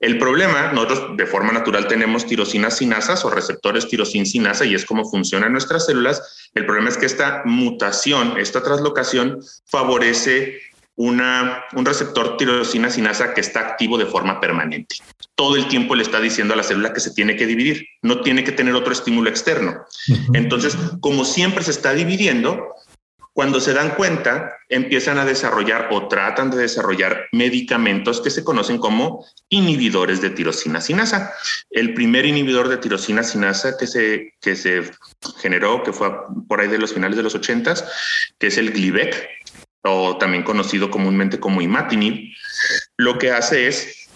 [0.00, 4.84] El problema, nosotros de forma natural tenemos tirosinas sinasas o receptores tirosin sinasa y es
[4.84, 6.50] como funcionan nuestras células.
[6.54, 10.60] El problema es que esta mutación, esta translocación favorece
[10.96, 14.96] una, un receptor tirosina sinasa que está activo de forma permanente.
[15.34, 18.20] Todo el tiempo le está diciendo a la célula que se tiene que dividir, no
[18.20, 19.84] tiene que tener otro estímulo externo.
[20.34, 22.74] Entonces, como siempre se está dividiendo,
[23.34, 28.76] cuando se dan cuenta, empiezan a desarrollar o tratan de desarrollar medicamentos que se conocen
[28.76, 31.32] como inhibidores de tirosina sinasa.
[31.70, 34.90] El primer inhibidor de tirosina sinasa que se, que se
[35.38, 36.10] generó, que fue
[36.46, 37.74] por ahí de los finales de los 80,
[38.38, 39.28] que es el Glivec,
[39.82, 42.34] o también conocido comúnmente como imatinib,
[42.98, 44.08] lo que hace es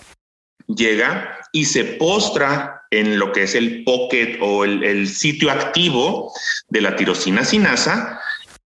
[0.69, 6.33] llega y se postra en lo que es el pocket o el, el sitio activo
[6.69, 8.21] de la tirosina sinasa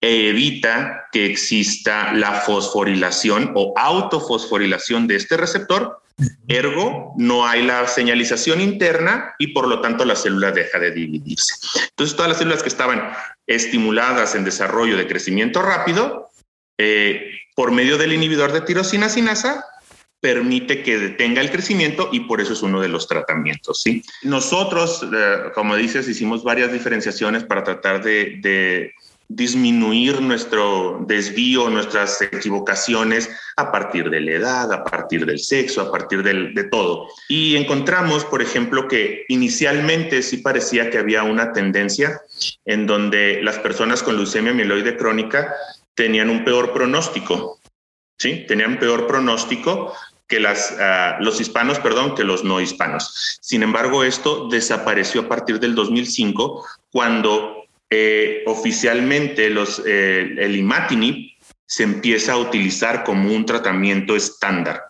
[0.02, 6.02] evita que exista la fosforilación o autofosforilación de este receptor.
[6.48, 11.56] Ergo, no hay la señalización interna y por lo tanto la célula deja de dividirse.
[11.90, 13.12] Entonces, todas las células que estaban
[13.48, 16.30] estimuladas en desarrollo de crecimiento rápido,
[16.78, 19.66] eh, por medio del inhibidor de tirosina sinasa,
[20.20, 23.82] permite que detenga el crecimiento y por eso es uno de los tratamientos.
[23.82, 24.04] ¿sí?
[24.22, 28.94] Nosotros, eh, como dices, hicimos varias diferenciaciones para tratar de
[29.36, 35.91] disminuir nuestro desvío, nuestras equivocaciones a partir de la edad, a partir del sexo, a
[35.91, 37.08] partir de todo.
[37.30, 42.22] Y encontramos, por ejemplo, que inicialmente sí parecía que había una tendencia
[42.65, 45.54] en donde las personas con leucemia mieloide crónica
[45.96, 47.60] tenían un peor pronóstico,
[48.17, 48.46] ¿sí?
[48.48, 49.94] Tenían peor pronóstico
[50.28, 53.38] que las, ah, los hispanos, perdón, que los no hispanos.
[53.41, 57.61] Sin embargo, esto desapareció a partir del 2005, cuando
[57.91, 61.32] eh, oficialmente los, eh, el imatinib
[61.65, 64.84] se empieza a utilizar como un tratamiento estándar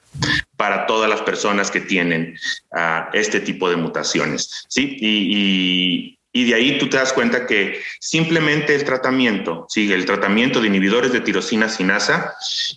[0.56, 2.38] para todas las personas que tienen
[2.72, 4.66] ah, este tipo de mutaciones.
[4.70, 4.98] ¿sí?
[5.00, 10.62] y, y de ahí tú te das cuenta que simplemente el tratamiento, sigue el tratamiento
[10.62, 12.34] de inhibidores de tirosina sinasa,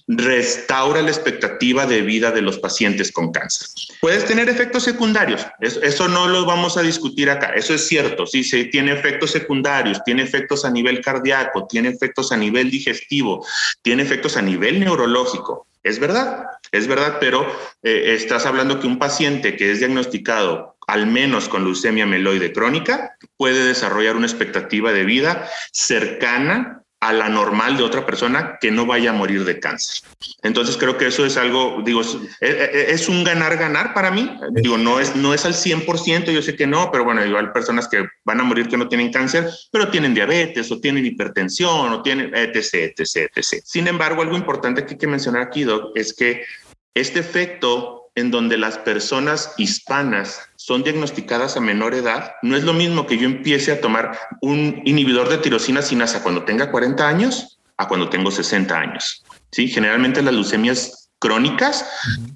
[0.09, 3.69] restaura la expectativa de vida de los pacientes con cáncer.
[4.01, 8.43] Puedes tener efectos secundarios, eso, no lo vamos a discutir acá, eso es cierto, sí,
[8.43, 13.47] sí, tiene efectos secundarios, tiene efectos a nivel cardíaco, tiene efectos a nivel digestivo,
[13.83, 15.67] tiene efectos a nivel neurológico.
[15.85, 17.47] Es verdad, es verdad, pero
[17.83, 23.16] eh, estás hablando que un paciente que es diagnosticado al menos con leucemia meloide crónica,
[23.37, 28.87] puede desarrollar una expectativa de vida cercana a la normal de otra persona que no
[28.87, 30.09] vaya a morir de cáncer.
[30.42, 34.35] Entonces creo que eso es algo, digo, es, un ganar-ganar para mí.
[34.53, 37.88] Digo, no es, no es al 100%, yo sé que no, pero bueno, igual personas
[37.88, 42.03] que van a morir que no tienen cáncer, pero tienen diabetes o tienen hipertensión o
[42.03, 43.62] tienen etc, etc, etc.
[43.62, 46.47] Sin embargo, algo importante que hay que mencionar aquí, Doc, es que
[46.94, 52.72] este efecto en donde las personas hispanas son diagnosticadas a menor edad, no es lo
[52.72, 57.59] mismo que yo empiece a tomar un inhibidor de tirosina sinasa cuando tenga 40 años
[57.77, 59.22] a cuando tengo 60 años.
[59.50, 59.68] ¿sí?
[59.68, 61.88] Generalmente las leucemias crónicas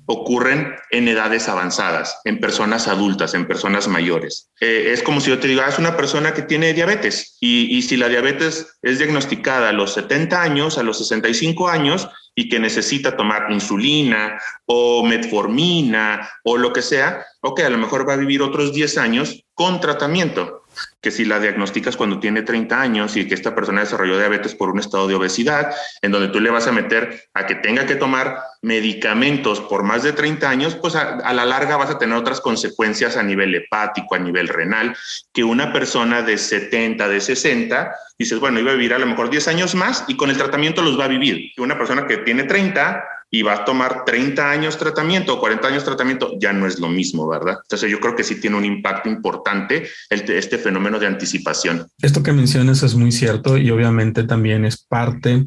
[0.06, 4.50] ocurren en edades avanzadas, en personas adultas, en personas mayores.
[4.60, 7.76] Eh, es como si yo te diga, ah, es una persona que tiene diabetes y,
[7.76, 12.48] y si la diabetes es diagnosticada a los 70 años, a los 65 años, y
[12.48, 18.14] que necesita tomar insulina o metformina o lo que sea, ok, a lo mejor va
[18.14, 20.62] a vivir otros 10 años con tratamiento
[21.00, 24.70] que si la diagnosticas cuando tiene 30 años y que esta persona desarrolló diabetes por
[24.70, 27.94] un estado de obesidad, en donde tú le vas a meter a que tenga que
[27.94, 32.40] tomar medicamentos por más de 30 años, pues a, la larga vas a tener otras
[32.40, 34.96] consecuencias a nivel hepático, a nivel renal,
[35.32, 39.30] que una persona de 70, de 60, dices, bueno, iba a vivir a lo mejor
[39.30, 41.52] 10 años más y con el tratamiento los va a vivir.
[41.58, 45.84] Una persona que tiene 30 y va a tomar 30 años tratamiento o 40 años
[45.84, 47.58] tratamiento, ya no es lo mismo, ¿verdad?
[47.62, 51.86] Entonces yo creo que sí tiene un impacto importante este fenómeno de anticipación.
[52.00, 55.46] Esto que mencionas es muy cierto y obviamente también es parte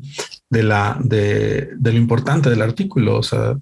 [0.49, 3.57] de, la, de lo importante del artículo, o sea,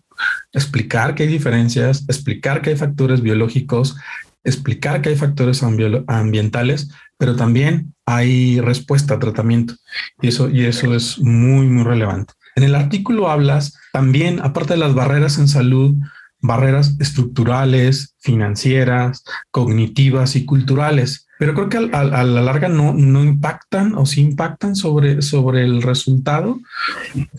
[0.52, 3.96] explicar que hay diferencias, explicar que hay factores biológicos,
[4.44, 9.76] explicar que hay factores ambientales, pero también hay respuesta a tratamiento.
[10.22, 12.34] Y eso, y eso es muy, muy relevante.
[12.56, 15.96] En el artículo hablas también, aparte de las barreras en salud,
[16.42, 21.28] barreras estructurales, financieras, cognitivas y culturales.
[21.38, 25.82] Pero creo que a, la larga no, no impactan o sí impactan sobre, sobre el
[25.82, 26.60] resultado.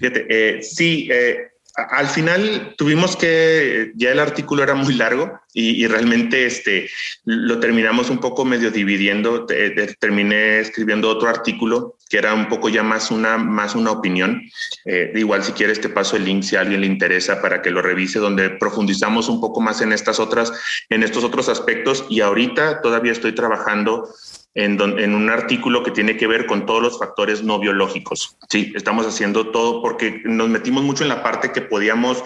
[0.00, 1.36] Eh, sí, eh,
[1.88, 6.88] al final tuvimos que, ya el artículo era muy largo y, realmente este,
[7.24, 9.46] lo terminamos un poco medio dividiendo,
[9.98, 14.42] terminé escribiendo otro artículo que era un poco ya más una, más una opinión.
[14.84, 17.70] Eh, igual si quieres te paso el link si a alguien le interesa para que
[17.70, 20.52] lo revise, donde profundizamos un poco más en estas otras,
[20.88, 24.08] en estos otros aspectos y ahorita todavía estoy trabajando
[24.54, 28.36] en, un artículo que tiene que ver con todos los factores no biológicos.
[28.48, 32.22] Sí, estamos haciendo todo porque nos metimos mucho en la parte que podíamos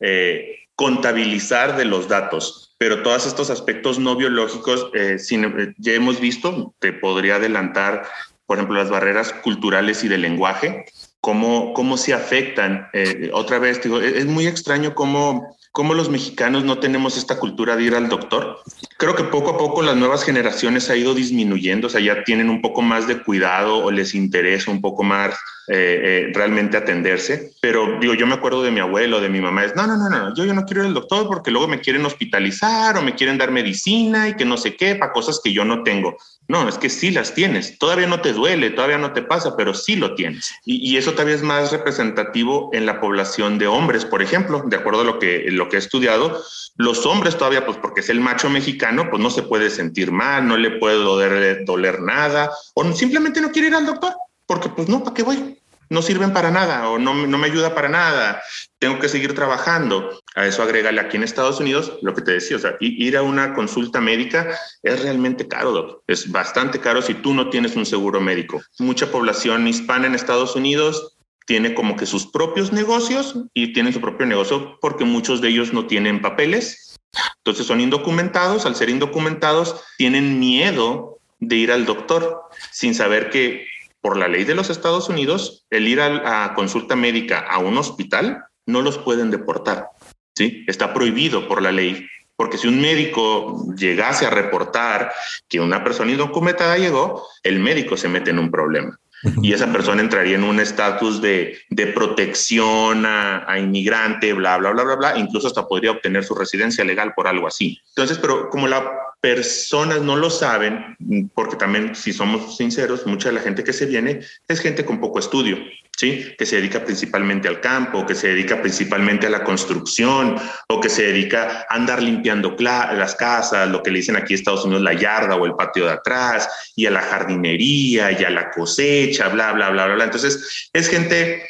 [0.00, 6.20] eh, contabilizar de los datos, pero todos estos aspectos no biológicos, eh, eh, ya hemos
[6.20, 8.08] visto, te podría adelantar,
[8.46, 10.84] por ejemplo, las barreras culturales y de lenguaje,
[11.20, 12.88] cómo, cómo se afectan.
[13.32, 17.84] otra vez, digo, es muy extraño cómo cómo los mexicanos no tenemos esta cultura de
[17.84, 18.60] ir al doctor.
[18.96, 22.50] Creo que poco a poco las nuevas generaciones ha ido disminuyendo, o sea, ya tienen
[22.50, 27.52] un poco más de cuidado o les interesa un poco más eh, realmente atenderse.
[27.60, 30.08] Pero digo, yo me acuerdo de mi abuelo, de mi mamá, es, no, no, no,
[30.08, 33.14] no, yo, yo no quiero ir al doctor porque luego me quieren hospitalizar o me
[33.14, 36.16] quieren dar medicina y que no sé qué, para cosas que yo no tengo.
[36.48, 37.78] No, es que sí las tienes.
[37.78, 40.50] Todavía no te duele, todavía no te pasa, pero sí lo tienes.
[40.64, 45.02] Y, eso todavía es más representativo en la población de hombres, por ejemplo, de acuerdo
[45.02, 46.42] a lo que, lo que he estudiado.
[46.76, 50.48] Los hombres todavía, pues porque es el macho mexicano, pues no se puede sentir mal,
[50.48, 54.14] no le puede doler, doler nada, o simplemente no quiere ir al doctor,
[54.46, 55.57] porque pues no, ¿para qué voy?
[55.90, 58.42] No sirven para nada o no, no, me ayuda para nada,
[58.78, 60.20] tengo que seguir trabajando.
[60.34, 63.22] A eso agrégale aquí en Estados Unidos lo que te decía, o sea, ir a
[63.22, 66.02] una consulta médica es realmente caro, doctor.
[66.06, 68.60] Es bastante caro si tú no tienes un seguro médico.
[68.78, 74.00] Mucha población hispana en Estados Unidos tiene como que sus propios negocios y tienen su
[74.00, 76.96] propio negocio porque muchos de ellos no tienen papeles.
[77.38, 83.66] Entonces son indocumentados, al ser indocumentados tienen miedo de ir al doctor sin saber que
[84.00, 88.44] por la ley de los Estados Unidos, el ir a, consulta médica a un hospital
[88.66, 89.88] no los pueden deportar.
[90.34, 90.64] ¿sí?
[90.66, 92.06] Está prohibido por la ley.
[92.36, 95.12] Porque si un médico llegase a reportar
[95.48, 98.98] que una persona indocumentada llegó, el médico se mete en un problema
[99.42, 104.70] y esa persona entraría en un estatus de, de, protección a, a, inmigrante, bla, bla,
[104.70, 107.80] bla, bla, bla, incluso hasta podría obtener su residencia legal por algo así.
[107.88, 108.84] Entonces, pero como las
[109.20, 110.96] personas no lo saben,
[111.34, 115.00] porque también, si somos sinceros, mucha de la gente que se viene es gente con
[115.00, 115.58] poco estudio.
[115.98, 116.32] ¿sí?
[116.38, 120.36] que se dedica principalmente al campo, que se dedica principalmente a la construcción
[120.68, 124.38] o que se dedica a andar limpiando las casas, lo que le dicen aquí en
[124.38, 128.30] Estados Unidos la yarda o el patio de atrás, y a la jardinería y a
[128.30, 129.94] la cosecha, bla, bla, bla, bla.
[129.96, 130.04] bla.
[130.04, 131.42] Entonces, es gente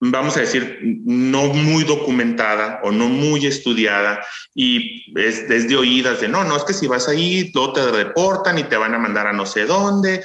[0.00, 4.20] vamos a decir, no muy documentada o no muy estudiada
[4.54, 8.58] y es desde oídas de no, no, es que si vas ahí, luego te reportan
[8.58, 10.22] y te van a mandar a no sé dónde,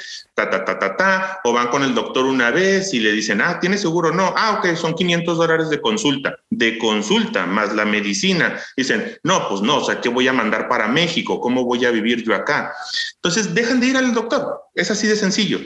[0.50, 3.42] ta, ta, ta, ta, ta, o van con el doctor una vez y le dicen,
[3.42, 4.12] ah, ¿tienes seguro?
[4.12, 8.60] No, ah, ok, son 500 dólares de consulta, de consulta más la medicina.
[8.76, 11.40] Dicen, no, pues no, o sea, ¿qué voy a mandar para México?
[11.40, 12.74] ¿Cómo voy a vivir yo acá?
[13.16, 15.60] Entonces, dejan de ir al doctor, es así de sencillo.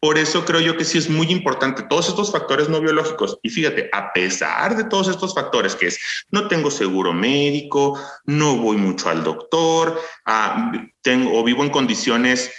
[0.00, 3.38] Por eso creo yo que sí es muy importante todos estos factores no biológicos.
[3.42, 5.98] Y fíjate, a pesar de todos estos factores que es,
[6.30, 12.50] no tengo seguro médico, no voy mucho al doctor, ah, tengo, o vivo en condiciones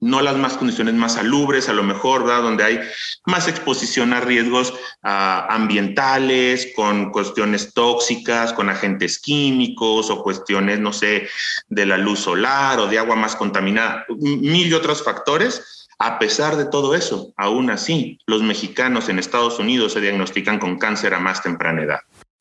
[0.00, 2.26] no las más condiciones más salubres, a lo mejor.
[2.26, 2.80] Donde hay
[3.24, 10.92] más exposición a riesgos ah, ambientales, con cuestiones tóxicas, con agentes químicos o cuestiones, no
[10.92, 11.28] sé,
[11.68, 15.86] de la luz solar o de agua más contaminada, mil y otros factores.
[15.98, 20.78] A pesar de todo eso, aún así, los mexicanos en Estados Unidos se diagnostican con
[20.78, 22.00] cáncer a más temprana edad.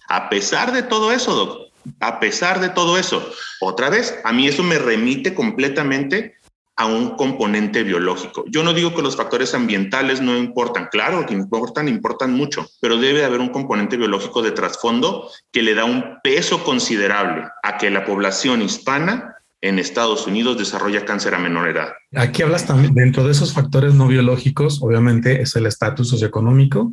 [0.10, 1.66] A pesar de todo eso, doctor,
[2.00, 6.36] a pesar de todo eso, otra vez, a mí eso me remite completamente
[6.78, 8.44] a un componente biológico.
[8.48, 12.98] Yo no digo que los factores ambientales no importan, claro que importan, importan mucho, pero
[12.98, 17.90] debe haber un componente biológico de trasfondo que le da un peso considerable a que
[17.90, 21.94] la población hispana en Estados Unidos desarrolla cáncer a menor edad.
[22.14, 26.92] Aquí hablas también, dentro de esos factores no biológicos, obviamente es el estatus socioeconómico.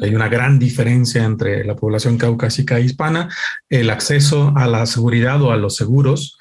[0.00, 3.28] Hay una gran diferencia entre la población caucásica e hispana,
[3.68, 6.38] el acceso a la seguridad o a los seguros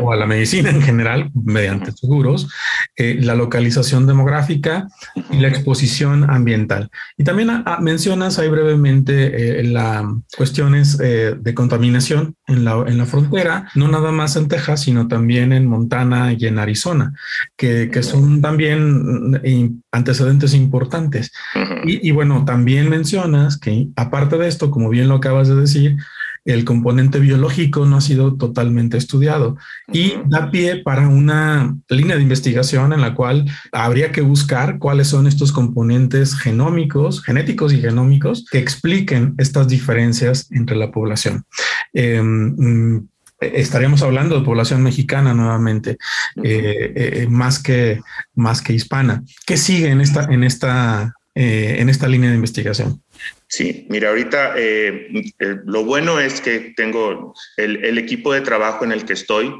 [0.00, 2.48] o a la medicina en general mediante seguros,
[2.96, 4.88] eh, la localización demográfica
[5.30, 6.90] y la exposición ambiental.
[7.16, 10.04] Y también mencionas ahí brevemente eh, las
[10.36, 15.08] cuestiones eh, de contaminación en la, en la frontera, no nada más en Texas, sino
[15.08, 17.12] también en Montana y en Arizona
[17.56, 21.32] que, son también mm, antecedentes importantes.
[21.84, 25.96] y, bueno, también mencionas que aparte de esto, como bien lo acabas de decir,
[26.44, 29.56] el componente biológico no ha sido totalmente estudiado
[29.92, 35.08] y da pie para una línea de investigación en la cual habría que buscar cuáles
[35.08, 41.44] son estos componentes genómicos, genéticos y genómicos que expliquen estas diferencias entre la población.
[41.94, 42.98] Mm,
[43.40, 45.98] estaríamos hablando de población mexicana nuevamente,
[46.42, 48.00] eh, eh, más, que,
[48.34, 49.22] más que hispana.
[49.46, 53.02] ¿Qué sigue en esta, en esta, eh, en esta línea de investigación?
[53.52, 54.54] Sí, mira, ahorita
[55.66, 59.54] lo bueno es que tengo el, equipo de trabajo en el que estoy.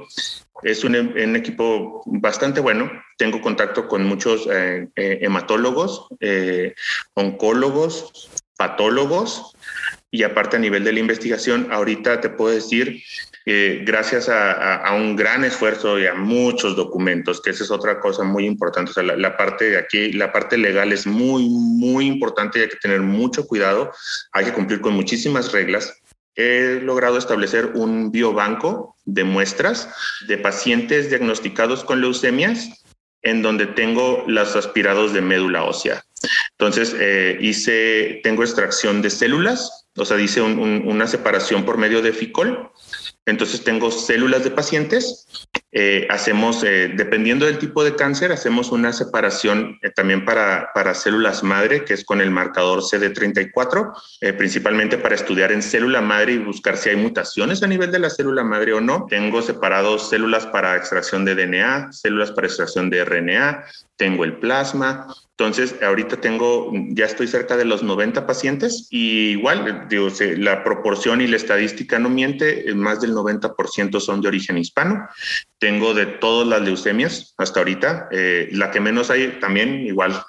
[0.62, 0.96] Es un,
[1.36, 2.90] equipo bastante bueno.
[3.18, 4.48] Tengo contacto con muchos
[4.96, 6.08] hematólogos,
[7.12, 9.54] oncólogos, patólogos
[10.10, 13.02] y aparte a nivel de la investigación, ahorita te puedo decir
[13.44, 18.46] gracias a, un gran esfuerzo y a muchos documentos, que esa es otra cosa muy
[18.46, 18.90] importante.
[18.90, 22.68] O sea, la, parte de aquí, la parte legal es muy, muy importante y hay
[22.68, 23.92] que tener mucho cuidado.
[24.32, 26.00] Hay que cumplir con muchísimas reglas.
[26.34, 29.88] He logrado establecer un biobanco de muestras
[30.28, 32.82] de pacientes diagnosticados con leucemias
[33.22, 36.04] en donde tengo los aspirados de médula ósea.
[36.52, 42.12] Entonces, eh, hice, tengo extracción de células, o sea, hice una separación por medio de
[42.12, 42.70] FICOL.
[43.26, 45.26] Entonces, tengo células de pacientes
[45.74, 50.92] eh, hacemos, eh, dependiendo del tipo de cáncer, hacemos una separación eh, también para, para,
[50.92, 56.38] células madre, que es con el marcador CD34, principalmente para estudiar en célula madre y
[56.38, 59.06] buscar si hay mutaciones a nivel de la célula madre o no.
[59.08, 63.64] Tengo separados células para extracción de DNA, células para extracción de RNA,
[64.02, 65.06] tengo el plasma,
[65.38, 71.20] entonces, ahorita tengo, ya estoy cerca de los 90 pacientes y igual, digo, la proporción
[71.20, 75.08] y la estadística no miente, más del 90% son de origen hispano.
[75.58, 80.22] Tengo de todas las leucemias hasta ahorita, eh, la que menos hay también, igual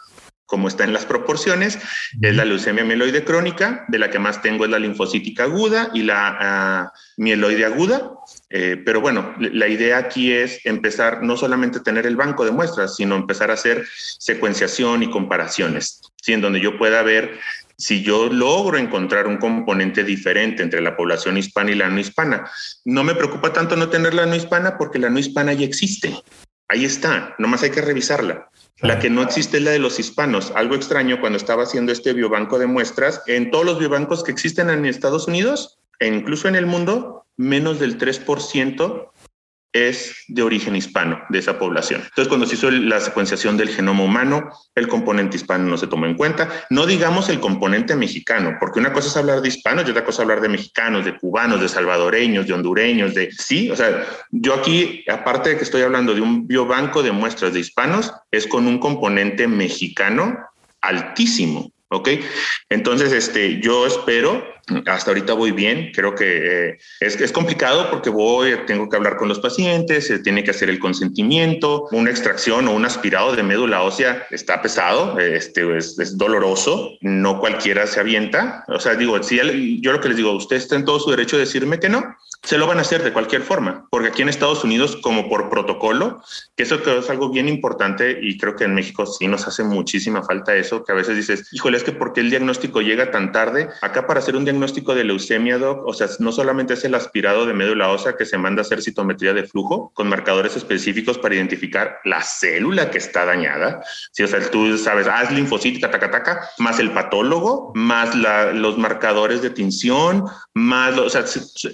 [0.53, 1.79] como está en las proporciones,
[2.21, 6.03] es la leucemia mieloide crónica, de la que más tengo es la linfocítica aguda y
[6.03, 8.11] la ah, mieloide aguda.
[8.51, 12.51] Eh, pero bueno, la idea aquí es empezar no solamente a tener el banco de
[12.51, 13.83] muestras, sino empezar a hacer
[14.19, 16.33] secuenciación y comparaciones, ¿sí?
[16.33, 17.39] en donde yo pueda ver
[17.75, 22.47] si yo logro encontrar un componente diferente entre la población hispana y la no hispana.
[22.85, 26.15] No me preocupa tanto no tener la no hispana porque la no hispana ya existe.
[26.67, 28.51] Ahí está, nomás hay que revisarla.
[28.81, 30.51] La que no existe es la de los hispanos.
[30.55, 34.69] Algo extraño cuando estaba haciendo este biobanco de muestras, en todos los biobancos que existen
[34.69, 39.11] en Estados Unidos e incluso en el mundo, menos del 3%
[39.73, 42.01] es de origen hispano, de esa población.
[42.01, 46.05] Entonces, cuando se hizo la secuenciación del genoma humano, el componente hispano no se tomó
[46.05, 46.47] en cuenta.
[46.69, 50.21] No digamos el componente mexicano, porque una cosa es hablar de hispanos y otra cosa
[50.21, 53.31] hablar de mexicanos, de cubanos, de salvadoreños, de hondureños, de...
[53.31, 57.53] Sí, o sea, yo aquí, aparte de que estoy hablando de un biobanco de muestras
[57.53, 60.37] de hispanos, es con un componente mexicano
[60.81, 61.73] altísimo.
[61.93, 62.09] ¿ok?
[62.69, 64.43] Entonces, este, yo espero
[64.85, 69.17] hasta ahorita voy bien, creo que eh, es, es, complicado porque voy, tengo que hablar
[69.17, 73.43] con los pacientes, se tiene que hacer el consentimiento, una extracción o un aspirado de
[73.43, 79.21] médula ósea está pesado, este, es, es doloroso, no cualquiera se avienta, o sea, digo,
[79.21, 81.89] si yo lo que les digo, usted está en todo su derecho de decirme que
[81.89, 85.27] no, se lo van a hacer de cualquier forma, porque aquí en Estados Unidos, como
[85.27, 86.21] por protocolo,
[86.55, 90.23] que eso es algo bien importante y creo que en México sí nos hace muchísima
[90.23, 93.67] falta eso, que a veces dices, híjole, es que porque el diagnóstico llega tan tarde,
[93.81, 97.45] acá para hacer un diagnóstico de leucemia, doc, o sea, no solamente es el aspirado
[97.45, 101.35] de médula ósea que se manda a hacer citometría de flujo con marcadores específicos para
[101.35, 103.83] identificar la célula que está dañada.
[104.11, 109.41] Si, o sea, tú sabes, es linfocítica, taca, taca, más el patólogo, más los marcadores
[109.41, 111.23] de tinción, más, o sea,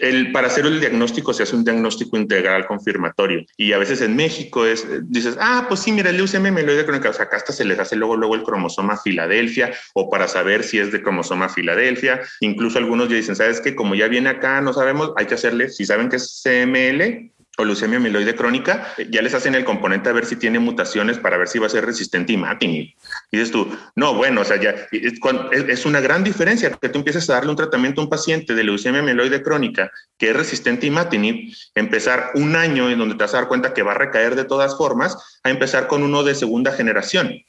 [0.01, 3.45] el, para hacer el diagnóstico se hace un diagnóstico integral confirmatorio.
[3.57, 7.09] Y a veces en México es, dices, ah, pues sí, mira, el leucemia mieloide crónica,
[7.09, 10.63] o sea, acá hasta se les hace luego, luego el cromosoma Filadelfia o para saber
[10.63, 13.75] si es de cromosoma Filadelfia, incluso algunos ya dicen, ¿sabes qué?
[13.75, 17.65] Como ya viene acá, no sabemos, hay que hacerle, si saben que es CML o
[17.65, 21.49] leucemia mieloide crónica, ya les hacen el componente a ver si tiene mutaciones para ver
[21.49, 22.93] si va a ser resistente a imatinib.
[23.31, 27.29] Y dices tú, no, bueno, o sea, ya es, una gran diferencia que tú empieces
[27.29, 30.87] a darle un tratamiento a un paciente de leucemia mieloide crónica que es resistente a
[30.87, 34.35] imatinib, empezar un año en donde te vas a dar cuenta que va a recaer
[34.35, 37.43] de todas formas, a empezar con uno de segunda generación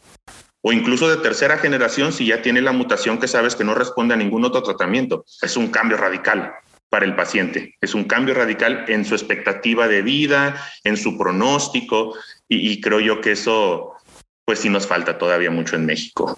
[0.63, 4.15] o incluso de tercera generación si ya tiene la mutación que sabes que no responde
[4.15, 5.25] a ningún otro tratamiento.
[5.43, 6.53] Es un cambio radical
[6.91, 12.15] para el paciente, es un cambio radical en su expectativa de vida, en su pronóstico,
[12.49, 13.93] y, creo yo que eso,
[14.45, 16.37] pues sí nos falta todavía mucho en México.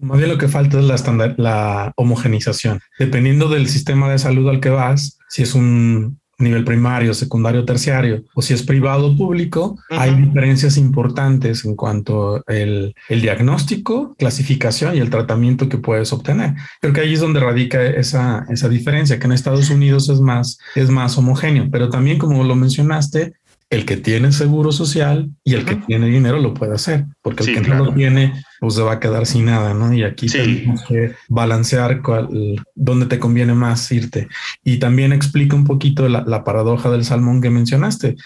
[0.00, 2.80] Más bien lo que falta es la, la homogenización.
[2.98, 8.24] Dependiendo del sistema de salud al que vas, si es un nivel primario, secundario, terciario,
[8.34, 14.96] o si es privado o público, hay diferencias importantes en cuanto el, el diagnóstico, clasificación
[14.96, 16.54] y el tratamiento que puedes obtener.
[16.80, 20.58] Creo que ahí es donde radica esa, esa diferencia, que en Estados Unidos es más,
[20.74, 23.34] es más homogéneo, pero también como lo mencionaste,
[23.68, 27.54] el que tiene seguro social y el que tiene dinero lo puede hacer, porque el
[27.54, 29.92] que no lo tiene, pues se va a quedar sin nada, ¿no?
[29.92, 32.28] Y aquí tenemos que balancear cuál,
[32.74, 34.28] dónde te conviene más irte.
[34.62, 38.16] Y también explica un poquito la, paradoja del salmón que mencionaste.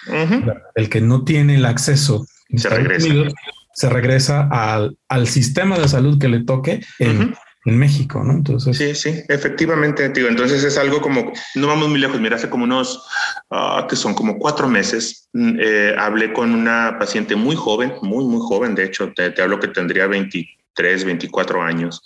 [0.74, 3.08] El que no tiene el acceso se regresa.
[3.72, 7.34] se regresa al, al, sistema de salud que le toque en,
[7.64, 8.32] en México, ¿no?
[8.32, 8.76] Entonces.
[8.76, 12.64] Sí, sí, efectivamente, digo, entonces es algo como, no vamos muy lejos, mira, hace como
[12.64, 13.02] unos,
[13.50, 18.24] ah, que son como cuatro meses, mm, eh, hablé con una paciente muy joven, muy,
[18.24, 22.02] muy joven, de hecho, te, hablo que tendría 23, 24 años,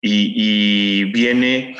[0.00, 1.76] y, y viene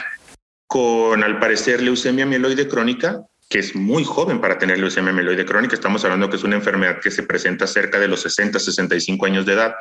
[0.66, 5.74] con, al parecer, leucemia mieloide crónica, que es muy joven para tener leucemia mieloide crónica.
[5.74, 9.46] Estamos hablando que es una enfermedad que se presenta cerca de los 60, 65 años
[9.46, 9.74] de edad.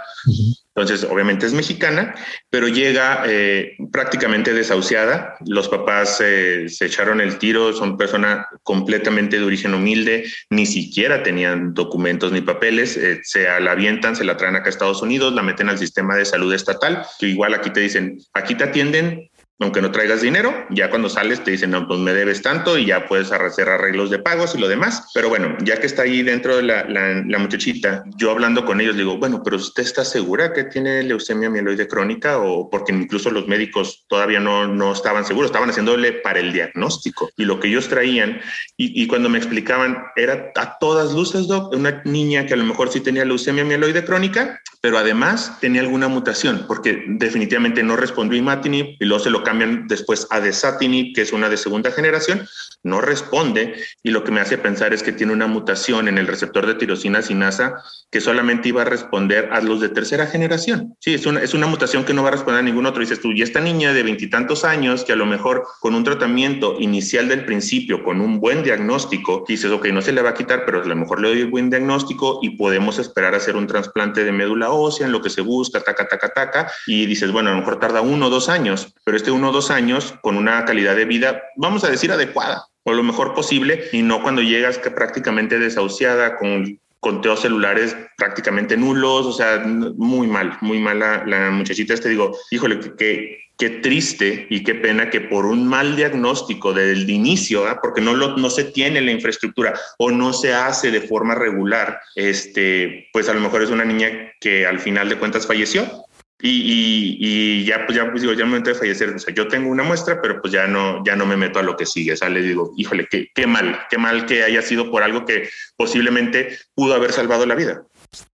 [0.76, 2.14] Entonces, obviamente es mexicana,
[2.50, 5.36] pero llega eh, prácticamente desahuciada.
[5.48, 11.24] Los papás eh, se echaron el tiro, son personas completamente de origen humilde, ni siquiera
[11.24, 15.34] tenían documentos ni papeles, eh, se la avientan, se la traen acá a Estados Unidos,
[15.34, 19.30] la meten al sistema de salud estatal, que igual aquí te dicen, aquí te atienden
[19.60, 22.88] aunque no traigas dinero, ya cuando sales te dicen, no, pues me debes tanto y
[22.88, 25.12] ya puedes hacer arreglos de pagos y lo demás.
[25.14, 28.98] Pero bueno, ya que está ahí dentro de la, la, muchachita, yo hablando con ellos
[28.98, 33.48] digo, bueno, pero usted está segura que tiene leucemia mieloide crónica o porque incluso los
[33.48, 37.88] médicos todavía no, no estaban seguros, estaban haciéndole para el diagnóstico y lo que ellos
[37.88, 38.42] traían
[38.76, 42.66] y, y cuando me explicaban era a todas luces, doc, una niña que a lo
[42.66, 48.38] mejor sí tenía leucemia mieloide crónica, pero además tenía alguna mutación porque definitivamente no respondió
[48.38, 52.46] imatinib y luego se lo cambian después a desatinib, que es una de segunda generación,
[52.84, 56.28] no responde y lo que me hace pensar es que tiene una mutación en el
[56.28, 57.76] receptor de tirosina sinasa
[58.12, 60.96] que solamente iba a responder a los de tercera generación.
[61.00, 63.02] Sí, es una, es una mutación que no va a responder a ningún otro.
[63.02, 66.78] Dices tú, y esta niña de veintitantos años que a lo mejor con un tratamiento
[66.80, 70.66] inicial del principio, con un buen diagnóstico, dices, ok, no se le va a quitar,
[70.66, 73.68] pero a lo mejor le doy un buen diagnóstico y podemos esperar a hacer un
[73.68, 77.50] trasplante de médula ósea en lo que se busca, taca, taca, taca, y dices, bueno,
[77.50, 80.38] a lo mejor tarda uno o dos años, pero este uno o dos años con
[80.38, 84.42] una calidad de vida, vamos a decir, adecuada o lo mejor posible y no cuando
[84.42, 91.24] llegas que prácticamente desahuciada con conteos celulares prácticamente nulos, o sea, muy mal, muy mala
[91.26, 91.96] la muchachita.
[91.96, 96.94] Te digo, híjole, qué, qué triste y qué pena que por un mal diagnóstico desde
[96.94, 97.80] el inicio, ¿ah?
[97.82, 102.00] porque no, lo, no se tiene la infraestructura o no se hace de forma regular,
[102.16, 104.10] este, pues a lo mejor es una niña
[104.40, 106.06] que al final de cuentas falleció
[106.42, 109.48] y, y, ya, pues ya, pues digo, ya me momento de fallecer, o sea, yo
[109.48, 112.14] tengo una muestra, pero pues ya no, ya no me meto a lo que sigue,
[112.14, 115.26] o sea, le digo, híjole, qué, qué mal, qué mal que haya sido por algo
[115.26, 117.84] que posiblemente pudo haber salvado la vida.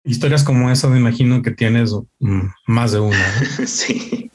[0.03, 3.39] Historias como esa, me imagino que tienes mm, más de una.
[3.65, 4.31] sí.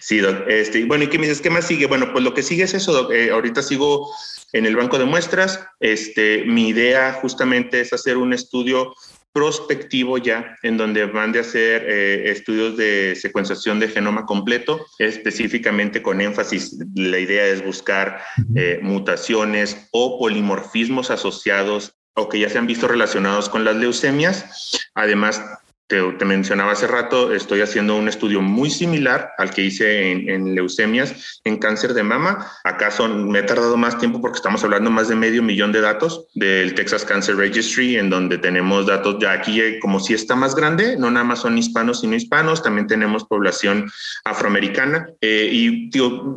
[0.00, 0.44] Sí, Doc.
[0.48, 1.40] Este, bueno, ¿y qué me dices?
[1.40, 1.86] ¿Qué más sigue?
[1.86, 3.12] Bueno, pues lo que sigue es eso, Doc.
[3.12, 4.10] Eh, ahorita sigo
[4.52, 5.64] en el banco de muestras.
[5.80, 8.94] Este, mi idea justamente es hacer un estudio
[9.34, 16.02] prospectivo ya, en donde van de hacer eh, estudios de secuenciación de genoma completo, específicamente
[16.02, 16.78] con énfasis.
[16.94, 18.20] La idea es buscar
[18.54, 24.88] eh, mutaciones o polimorfismos asociados o que ya se han visto relacionados con las leucemias.
[24.94, 25.42] Además,
[25.86, 31.40] te, mencionaba hace rato, estoy haciendo un estudio muy similar al que hice en, leucemias,
[31.44, 32.50] en cáncer de mama.
[32.64, 36.26] Acaso me he tardado más tiempo porque estamos hablando más de medio millón de datos
[36.34, 40.54] del Texas Cancer Registry, en donde tenemos datos ya aquí, eh, como si está más
[40.54, 43.90] grande, no nada más son hispanos, sino hispanos, también tenemos población
[44.24, 45.90] afroamericana eh, y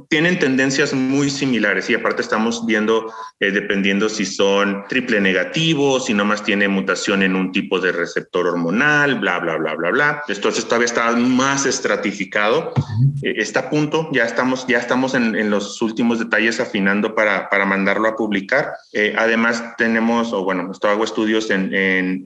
[0.09, 6.13] tienen tendencias muy similares y aparte estamos viendo, eh, dependiendo si son triple negativos, si
[6.13, 10.65] nomás tiene mutación en un tipo de receptor hormonal, bla, bla, bla, bla, bla, Entonces
[10.65, 12.73] todavía está más estratificado.
[13.21, 17.65] Eh, está a punto, ya estamos, ya estamos en, los últimos detalles afinando para, para
[17.65, 18.73] mandarlo a publicar.
[18.93, 21.69] Eh, además tenemos, o bueno, esto hago estudios en,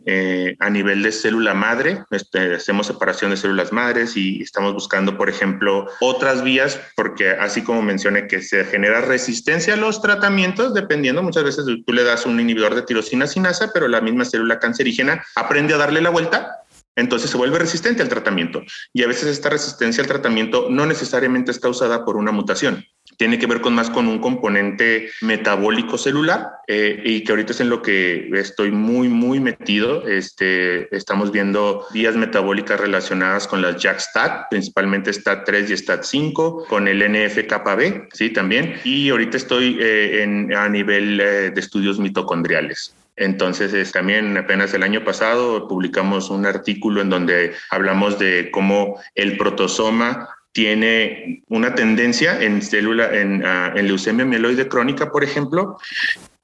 [0.06, 5.18] eh, a nivel de célula madre, este, hacemos separación de células madres y estamos buscando,
[5.18, 10.74] por ejemplo, otras vías, porque así como mencioné que se genera resistencia a los tratamientos,
[10.74, 14.60] dependiendo, muchas veces tú le das un inhibidor de tirosina sinasa, pero la misma célula
[14.60, 16.61] cancerígena aprende a darle la vuelta
[16.96, 18.62] entonces se vuelve resistente al tratamiento.
[18.94, 22.86] Y a veces esta resistencia al tratamiento no necesariamente está usada por una mutación.
[23.18, 27.60] Tiene que ver con más con un componente metabólico celular eh, y que ahorita es
[27.62, 30.08] en lo que estoy muy, muy metido.
[30.08, 37.02] Este, estamos viendo vías metabólicas relacionadas con las JAK-STAT, principalmente STAT3 y STAT5, con el
[37.02, 38.80] NF-κB, sí, también.
[38.84, 42.96] Y ahorita estoy eh, en, a nivel eh, de estudios mitocondriales.
[43.16, 49.38] Entonces, también apenas el año pasado publicamos un artículo en donde hablamos de cómo el
[49.38, 55.78] protosoma tiene una tendencia en célula, en, ah, en leucemia mieloide crónica, por ejemplo.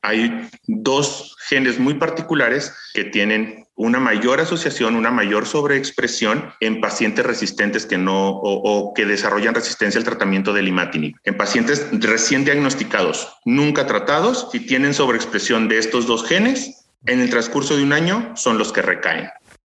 [0.08, 7.26] Hay dos genes muy particulares que tienen una mayor asociación, una mayor sobreexpresión en pacientes
[7.26, 11.18] resistentes que no o, que desarrollan resistencia al tratamiento del imatinib.
[11.26, 17.30] En pacientes recién diagnosticados, nunca tratados, si tienen sobreexpresión de estos dos genes, en el
[17.30, 19.30] transcurso de un año son los que recaen.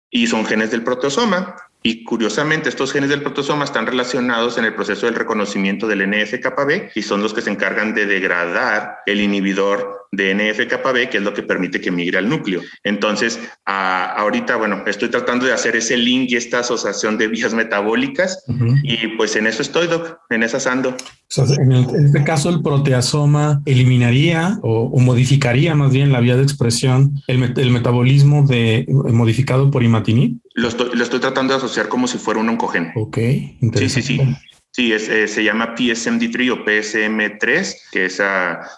[0.09, 1.55] Y son genes del proteosoma
[1.87, 6.89] y curiosamente, estos genes del protosoma están relacionados en el proceso del reconocimiento del NF-κB
[6.95, 11.35] y son los que se encargan de degradar el inhibidor de NF-κB, que es lo
[11.35, 12.63] que permite que migre al núcleo.
[12.83, 18.43] Entonces, ahorita, bueno, estoy tratando de hacer ese link y esta asociación de vías metabólicas
[18.81, 20.97] y pues en eso estoy, Doc, en esas ando.
[21.37, 27.71] En, este caso, el proteasoma eliminaría o, modificaría más bien la vía de expresión, el,
[27.71, 30.37] metabolismo de, modificado por imatinib.
[30.53, 32.91] Lo estoy, lo estoy tratando de asociar como si fuera un oncogen.
[32.95, 33.17] Ok,
[33.61, 33.89] interesante.
[33.89, 34.54] Sí, sí, sí.
[34.75, 38.21] Sí, es, eh, se llama PSMD3 o PSM3, que, es,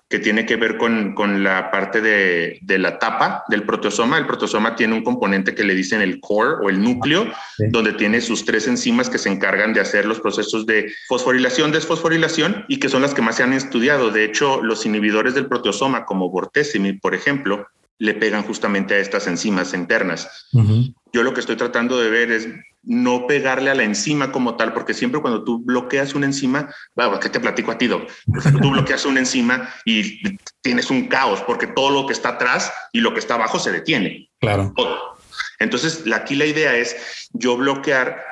[0.07, 4.19] que tiene que ver con, con la parte de, de, la tapa del proteosoma.
[4.19, 7.25] El proteosoma tiene un componente que le dicen el core o el núcleo,
[7.71, 12.65] donde tiene sus tres enzimas que se encargan de hacer los procesos de fosforilación, desfosforilación
[12.67, 14.11] y que son las que más se han estudiado.
[14.11, 17.65] De hecho, los inhibidores del proteosoma, como bortezimib, por ejemplo,
[17.99, 20.47] le pegan justamente a estas enzimas internas.
[21.13, 22.47] Yo lo que estoy tratando de ver es
[22.83, 27.19] no pegarle a la enzima como tal, porque siempre cuando tú bloqueas una enzima, bueno,
[27.19, 28.07] ¿qué te platico a ti, Do?
[28.61, 30.21] Tú bloqueas una enzima y
[30.61, 33.71] tienes un caos, porque todo lo que está atrás y lo que está abajo se
[33.71, 34.29] detiene.
[34.39, 34.73] Claro.
[35.59, 38.23] Entonces, aquí la idea es yo bloquear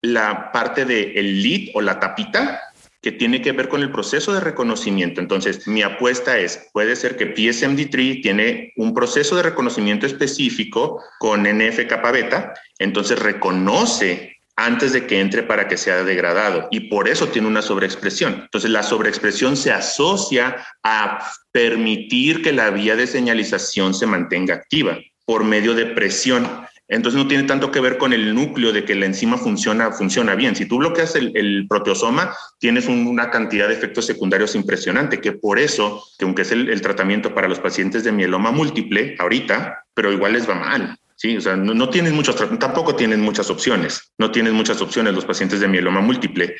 [0.00, 2.62] la parte del el lead o la tapita
[3.00, 5.20] que tiene que ver con el proceso de reconocimiento.
[5.20, 11.44] Entonces, mi apuesta es, puede ser que PSMD3 tiene un proceso de reconocimiento específico con
[11.44, 17.08] NF kappa beta, entonces reconoce antes de que entre para que sea degradado y por
[17.08, 18.40] eso tiene una sobreexpresión.
[18.42, 24.98] Entonces la sobreexpresión se asocia a permitir que la vía de señalización se mantenga activa
[25.24, 26.66] por medio de presión.
[26.88, 30.34] Entonces no tiene tanto que ver con el núcleo de que la enzima funciona, funciona
[30.34, 30.56] bien.
[30.56, 36.02] Si tú bloqueas el, proteosoma, tienes una cantidad de efectos secundarios impresionante, que por eso,
[36.18, 40.48] que aunque es el, tratamiento para los pacientes de mieloma múltiple ahorita, pero igual les
[40.48, 40.96] va mal.
[41.14, 45.24] Sí, o sea, no, no muchos, tampoco tienen muchas opciones, no tienen muchas opciones los
[45.24, 46.54] pacientes de mieloma múltiple,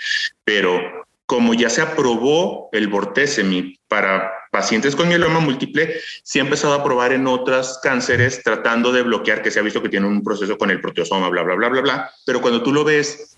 [0.44, 0.80] pero
[1.26, 6.84] como ya se aprobó el bortezomib para pacientes con mieloma múltiple, se ha empezado a
[6.84, 10.58] probar en otros cánceres tratando de bloquear que se ha visto que tiene un proceso
[10.58, 12.10] con el proteosoma, bla, bla, bla, bla, bla.
[12.24, 13.37] Pero cuando tú lo ves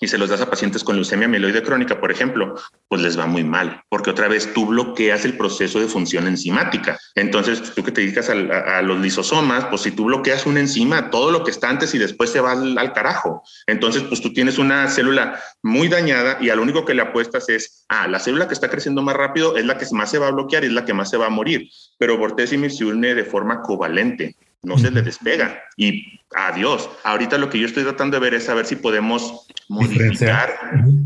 [0.00, 2.54] y se los das a pacientes con leucemia mieloide crónica, por ejemplo,
[2.88, 6.98] pues les va muy mal, porque otra vez tú bloqueas el proceso de función enzimática.
[7.14, 11.30] Entonces, tú que te dedicas a, los lisosomas, pues si tú bloqueas una enzima, todo
[11.30, 13.42] lo que está antes y después se va al, carajo.
[13.66, 17.48] Entonces, pues tú tienes una célula muy dañada y a lo único que le apuestas
[17.48, 20.28] es, ah, la célula que está creciendo más rápido es la que más se va
[20.28, 21.68] a bloquear y es la que más se va a morir.
[21.98, 25.62] Pero Bortezimib se une de forma covalente no se le despega.
[25.76, 26.88] Y adiós.
[27.04, 30.58] Ahorita lo que yo estoy tratando de ver es saber si podemos modificar,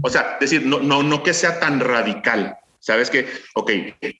[0.02, 2.56] o sea, decir, no, no, no que sea tan radical.
[2.80, 3.70] Sabes que, ok,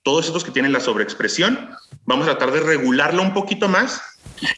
[0.03, 1.69] todos estos que tienen la sobreexpresión,
[2.05, 4.01] vamos a tratar de regularlo un poquito más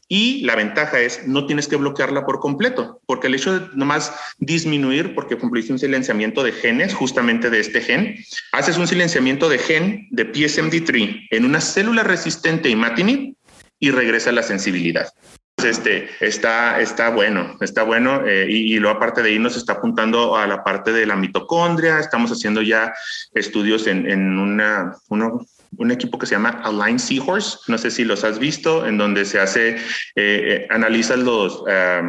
[0.08, 4.14] y la ventaja es no tienes que bloquearla por completo, porque el hecho de nomás
[4.38, 8.16] disminuir, porque cumpliste un silenciamiento de genes justamente de este gen,
[8.52, 13.36] haces un silenciamiento de gen de PSMD3 en una célula resistente imatinib
[13.80, 15.08] y regresa la sensibilidad.
[15.64, 18.26] Este está, está bueno, está bueno.
[18.26, 22.00] Eh, y, luego, aparte de ahí, nos está apuntando a la parte de la mitocondria.
[22.00, 22.94] Estamos haciendo ya
[23.34, 27.60] estudios en, en una, un equipo que se llama Align Seahorse.
[27.68, 29.78] No sé si los has visto, en donde se hace, eh,
[30.16, 32.02] eh analiza los, eh,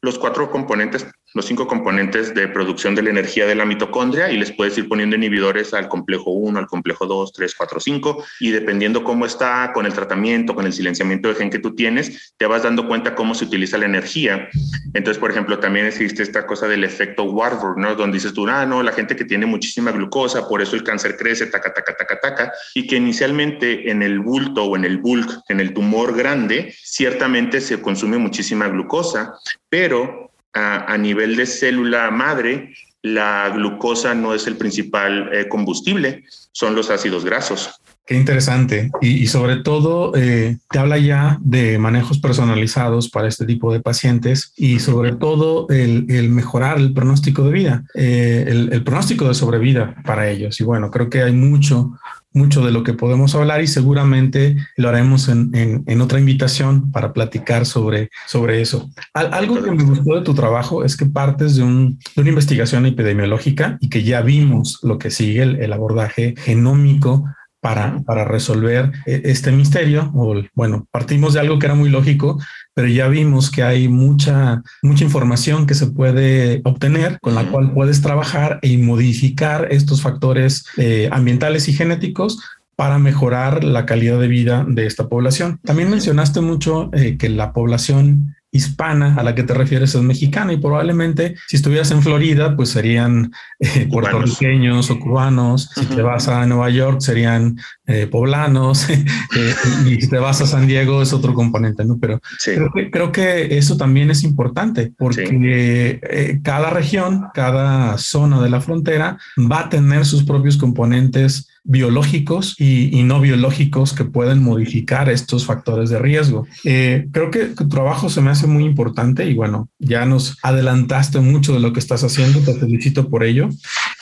[0.00, 4.36] los cuatro componentes los cinco componentes de producción de la energía de la mitocondria y
[4.36, 8.50] les puedes ir poniendo inhibidores al complejo 1, al complejo 2, 3, 4, 5 y
[8.50, 12.46] dependiendo cómo está con el tratamiento, con el silenciamiento de gen que tú tienes, te
[12.46, 14.48] vas dando cuenta cómo se utiliza la energía.
[14.94, 17.96] Entonces, por ejemplo, también existe esta cosa del efecto Warburg, ¿no?
[17.96, 21.16] Donde dices tú, ah, no, la gente que tiene muchísima glucosa, por eso el cáncer
[21.16, 25.42] crece, taca, taca, taca, taca, y que inicialmente en el bulto o en el bulk,
[25.48, 29.34] en el tumor grande, ciertamente se consume muchísima glucosa,
[29.68, 30.23] pero
[30.54, 36.90] a, nivel de célula madre, la glucosa no es el principal eh, combustible, son los
[36.90, 37.80] ácidos grasos.
[38.06, 38.90] Qué interesante.
[39.00, 44.52] Y, sobre todo, eh, te habla ya de manejos personalizados para este tipo de pacientes
[44.56, 49.94] y sobre todo el, mejorar el pronóstico de vida, eh, el, el, pronóstico de sobrevida
[50.04, 50.60] para ellos.
[50.60, 51.98] Y bueno, creo que hay mucho,
[52.34, 57.64] mucho de lo que podemos hablar y seguramente lo haremos en, otra invitación para platicar
[57.64, 58.90] sobre, sobre eso.
[59.14, 63.88] algo que me gustó de tu trabajo es que partes de, una investigación epidemiológica y
[63.88, 67.24] que ya vimos lo que sigue, el abordaje genómico
[67.64, 70.12] para, para resolver e, este misterio.
[70.14, 72.38] O, bueno, partimos de algo que era muy lógico,
[72.74, 77.72] pero ya vimos que hay mucha, mucha información que se puede obtener con la cual
[77.72, 82.38] puedes trabajar y modificar estos factores eh, ambientales y genéticos
[82.76, 85.58] para mejorar la calidad de vida de esta población.
[85.64, 90.52] También mencionaste mucho eh, que la población hispana a la que te refieres es mexicana
[90.52, 95.70] y probablemente si estuvieras en Florida, pues serían eh, puertorriqueños o cubanos.
[95.74, 98.86] Si te vas a Nueva York, serían eh, poblanos.
[99.36, 99.54] Eh,
[99.86, 101.98] y si te vas a San Diego es otro componente, ¿no?
[101.98, 108.50] Pero creo, que, creo, que, eso también es importante porque cada región, cada zona de
[108.50, 109.18] la frontera
[109.50, 115.90] va a tener sus propios componentes biológicos y, no biológicos que pueden modificar estos factores
[115.90, 116.46] de riesgo.
[116.64, 121.20] Eh, creo que tu trabajo se me hace muy importante y bueno, ya nos adelantaste
[121.20, 123.48] mucho de lo que estás haciendo, te felicito por ello.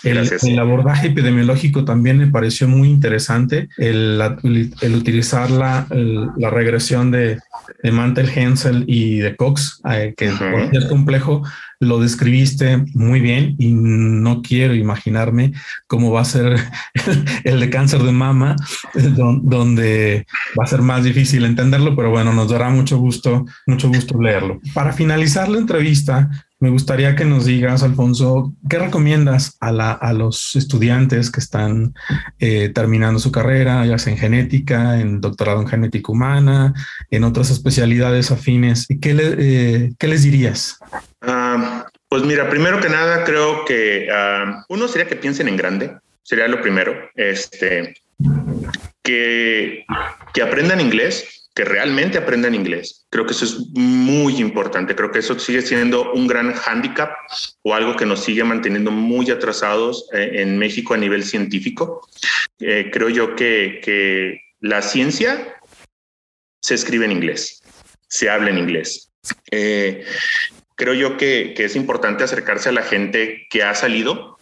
[0.03, 4.21] El, el abordaje epidemiológico también me pareció muy interesante, el,
[4.81, 5.87] el utilizar la,
[6.37, 7.39] la regresión de,
[7.83, 10.33] de Mantel, Hensel y de Cox, eh, que
[10.73, 11.43] es complejo,
[11.83, 15.53] lo describiste muy bien y no quiero imaginarme
[15.89, 16.57] cómo va a ser
[17.45, 18.55] el de cáncer de mama,
[18.95, 20.25] donde
[20.57, 24.61] va a ser más difícil entenderlo, pero bueno, nos dará mucho gusto, mucho gusto leerlo.
[24.75, 26.31] Para finalizar la entrevista,
[26.61, 31.95] me gustaría que nos digas, Alfonso, ¿qué recomiendas a, los estudiantes que están
[32.39, 36.75] eh, terminando su carrera, ya sea en genética, en doctorado en genética humana,
[37.11, 38.87] en otras especialidades afines?
[39.01, 40.79] ¿Qué, eh, ¿qué les dirías?
[42.13, 46.47] Pues mira, primero que nada, creo que ah, uno sería que piensen en grande, sería
[46.47, 47.09] lo primero.
[47.15, 47.95] Este,
[49.03, 49.87] que,
[50.35, 53.07] que aprendan inglés, que realmente aprendan inglés.
[53.09, 54.95] Creo que eso es muy importante.
[54.95, 57.15] Creo que eso sigue siendo un gran hándicap
[57.63, 62.07] o algo que nos sigue manteniendo muy atrasados eh, en México a nivel científico.
[62.61, 65.57] Eh, creo yo que, que la ciencia
[66.61, 67.63] se escribe en inglés,
[68.07, 69.11] se habla en inglés.
[69.51, 70.05] Eh,
[70.83, 74.37] creo yo que, que, es importante acercarse a la gente que ha salido,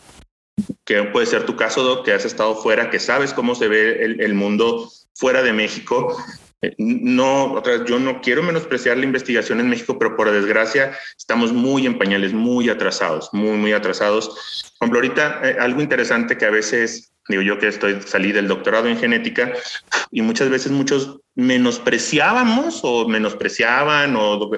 [0.87, 4.03] que puede ser tu caso, Doc, que has estado fuera, que sabes cómo se ve
[4.05, 6.17] el, el mundo fuera de México
[6.63, 10.93] eh, no, otra vez, yo no quiero menospreciar la investigación en México, pero por desgracia
[11.17, 14.75] estamos muy en pañales, muy atrasados, muy, muy atrasados.
[14.79, 18.49] Por ejemplo, ahorita eh, algo interesante que a veces, digo yo que estoy, salí del
[18.49, 19.53] doctorado en genética
[20.11, 24.51] y muchas veces muchos menospreciábamos o menospreciaban o,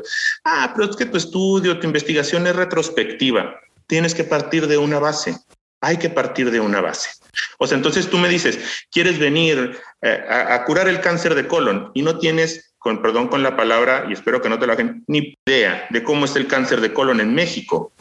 [0.45, 3.61] ah, pero es que tu estudio, tu investigación es retrospectiva.
[3.87, 5.37] Tienes que partir de una base.
[5.81, 7.11] Hay que partir de una base.
[7.59, 8.59] O sea, entonces tú me dices,
[8.91, 13.43] quieres venir eh, a, curar el cáncer de colon y no tienes, con perdón con
[13.43, 16.47] la palabra, y espero que no te lo hagan, ni idea de cómo es el
[16.47, 17.93] cáncer de colon en México.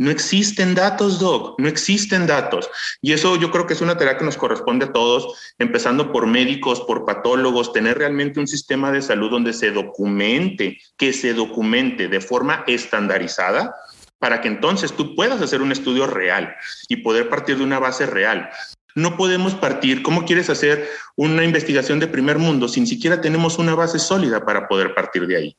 [0.00, 2.70] No existen datos, Doc, no existen datos.
[3.02, 6.26] Y eso yo creo que es una tarea que nos corresponde a todos, empezando por
[6.26, 12.08] médicos, por patólogos, tener realmente un sistema de salud donde se documente, que se documente
[12.08, 13.74] de forma estandarizada
[14.18, 16.56] para que entonces tú puedas hacer un estudio real
[16.88, 18.48] y poder partir de una base real.
[18.94, 23.74] No podemos partir, ¿cómo quieres hacer una investigación de primer mundo sin siquiera tenemos una
[23.74, 25.56] base sólida para poder partir de ahí?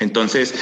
[0.00, 0.54] Entonces,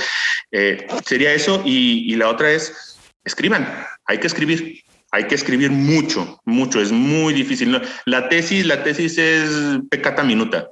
[0.51, 3.67] eh, sería eso y, la otra es, escriban,
[4.07, 7.81] hay que escribir, hay que escribir mucho, mucho, es muy difícil.
[8.07, 9.51] La tesis, la tesis es
[9.91, 10.69] pecata minuta.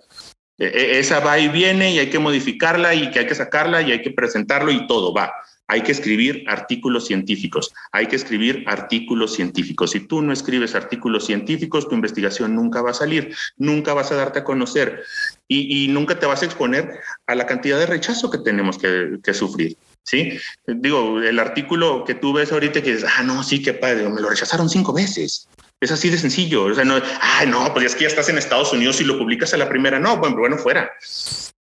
[0.58, 3.82] E, e, esa va y viene y hay que modificarla y que hay que sacarla
[3.82, 5.32] y hay que presentarlo y todo va.
[5.70, 9.92] Hay que escribir artículos científicos, hay que escribir artículos científicos.
[9.92, 14.16] Si tú no escribes artículos científicos, tu investigación nunca va a salir, nunca vas a
[14.16, 15.04] darte a conocer
[15.46, 16.98] y, nunca te vas a exponer
[17.28, 19.76] a la cantidad de rechazo que tenemos que, sufrir.
[20.02, 20.40] ¿Sí?
[20.66, 24.20] Digo, el artículo que tú ves ahorita que dices, ah, no, sí, qué padre, me
[24.20, 25.46] lo rechazaron cinco veces.
[25.80, 26.64] Es así de sencillo.
[26.64, 29.16] O sea, no, ah, no, pues es que ya estás en Estados Unidos y lo
[29.18, 30.00] publicas a la primera.
[30.00, 30.90] No, bueno, bueno, fuera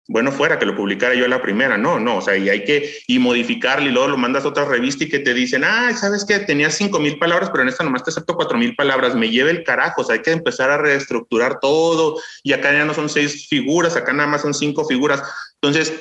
[0.08, 2.97] bueno fuera que lo publicara yo la primera, no, no, o sea, y hay que
[3.08, 6.26] y modificarlo y luego lo mandas a otra revista y que te dicen, ah, sabes
[6.26, 9.30] que tenías cinco mil palabras, pero en esta nomás te acepto cuatro mil palabras, me
[9.30, 12.20] lleve el carajo, o sea, hay que empezar a reestructurar todo.
[12.43, 15.24] Y acá ya no son seis figuras, acá nada más son cinco figuras,
[15.56, 15.93] entonces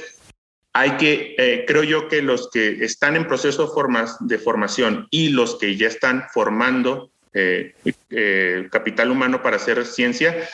[0.74, 3.72] hay que, eh, creo yo que los que están en proceso
[4.20, 7.74] de formación y los que ya están formando eh,
[8.10, 10.48] eh, capital humano para hacer ciencia,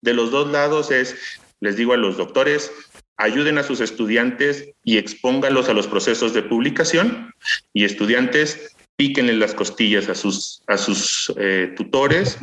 [0.00, 1.16] de los dos lados es
[1.60, 2.70] les digo a los doctores,
[3.16, 7.32] ayuden a sus estudiantes y expóngalos a los procesos de publicación
[7.72, 12.38] y estudiantes píquenle las costillas a sus, a sus eh, tutores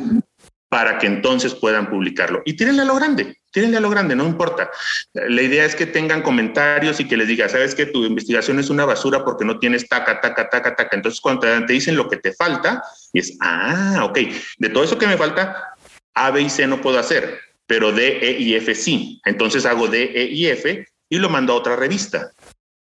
[0.68, 2.42] para que entonces puedan publicarlo.
[2.44, 4.70] Y tírenle a lo grande, tírenle a lo grande, no importa.
[5.12, 8.70] La idea es que tengan comentarios y que les diga, sabes que tu investigación es
[8.70, 10.96] una basura porque no tienes taca, taca, taca, taca.
[10.96, 14.18] Entonces cuando te, dicen lo que te falta, es, ah, ok,
[14.58, 15.76] de todo eso que me falta,
[16.14, 19.20] A, B y C no puedo hacer pero D, E y F sí.
[19.24, 22.32] Entonces hago D, E y F y lo mando a otra revista.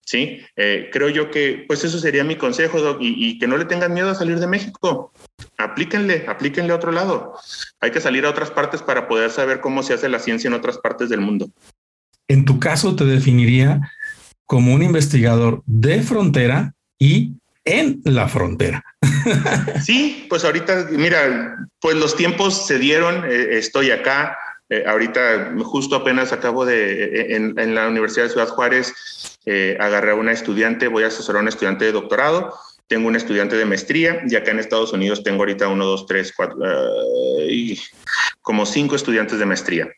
[0.04, 3.64] Sí, eh, creo yo que pues eso sería mi consejo, Doc, y, que no le
[3.64, 5.12] tengan miedo a salir de México.
[5.58, 7.34] Aplíquenle, aplíquenle a otro lado.
[7.80, 10.54] Hay que salir a otras partes para poder saber cómo se hace la ciencia en
[10.54, 11.50] otras partes del mundo.
[12.28, 13.80] En tu caso, te definiría
[14.44, 17.32] como un investigador de frontera y
[17.64, 18.84] en la frontera.
[19.82, 24.38] Sí, pues ahorita, mira, pues los tiempos se dieron, eh, estoy acá,
[24.68, 29.38] eh, ahorita justo apenas acabo de, eh, en, la Universidad de Ciudad Juárez,
[29.78, 32.52] agarré a una estudiante, voy a asesorar a un estudiante de doctorado
[32.88, 36.32] tengo un estudiante de maestría y acá en Estados Unidos tengo ahorita uno, dos, tres,
[36.36, 36.56] cuatro,
[37.48, 37.80] y
[38.42, 39.88] como cinco estudiantes de maestría.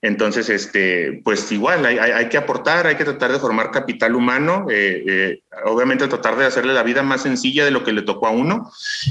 [0.00, 5.04] Entonces, este, pues igual hay, que aportar, hay que tratar de formar capital humano, eh,
[5.06, 8.30] eh, obviamente tratar de hacerle la vida más sencilla de lo que le tocó a
[8.30, 8.70] uno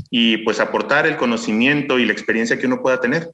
[0.10, 3.32] y pues aportar el conocimiento y la experiencia que uno pueda tener.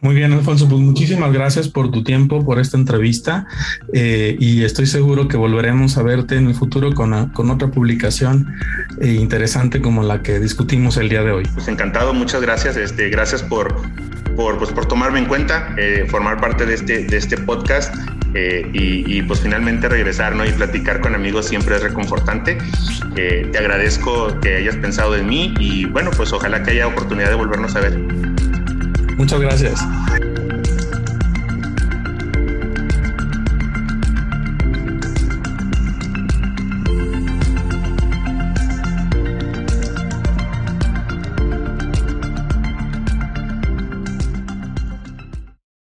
[0.00, 3.48] Muy bien, Alfonso, pues muchísimas gracias por tu tiempo, por esta entrevista
[3.92, 8.54] eh, y estoy seguro que volveremos a verte en el futuro con, con otra publicación
[9.00, 11.44] eh, interesante como la que discutimos el día de hoy.
[11.52, 13.74] Pues encantado, muchas gracias, este, gracias por,
[14.36, 17.92] por, pues, por tomarme en cuenta, eh, formar parte de este, de este podcast
[18.72, 20.44] y, y, pues finalmente regresar ¿no?
[20.44, 22.56] y platicar con amigos siempre es reconfortante.
[23.16, 27.34] te agradezco que hayas pensado en mí y bueno, pues ojalá que haya oportunidad de
[27.34, 28.37] volvernos a ver.
[29.18, 29.80] Muchas gracias.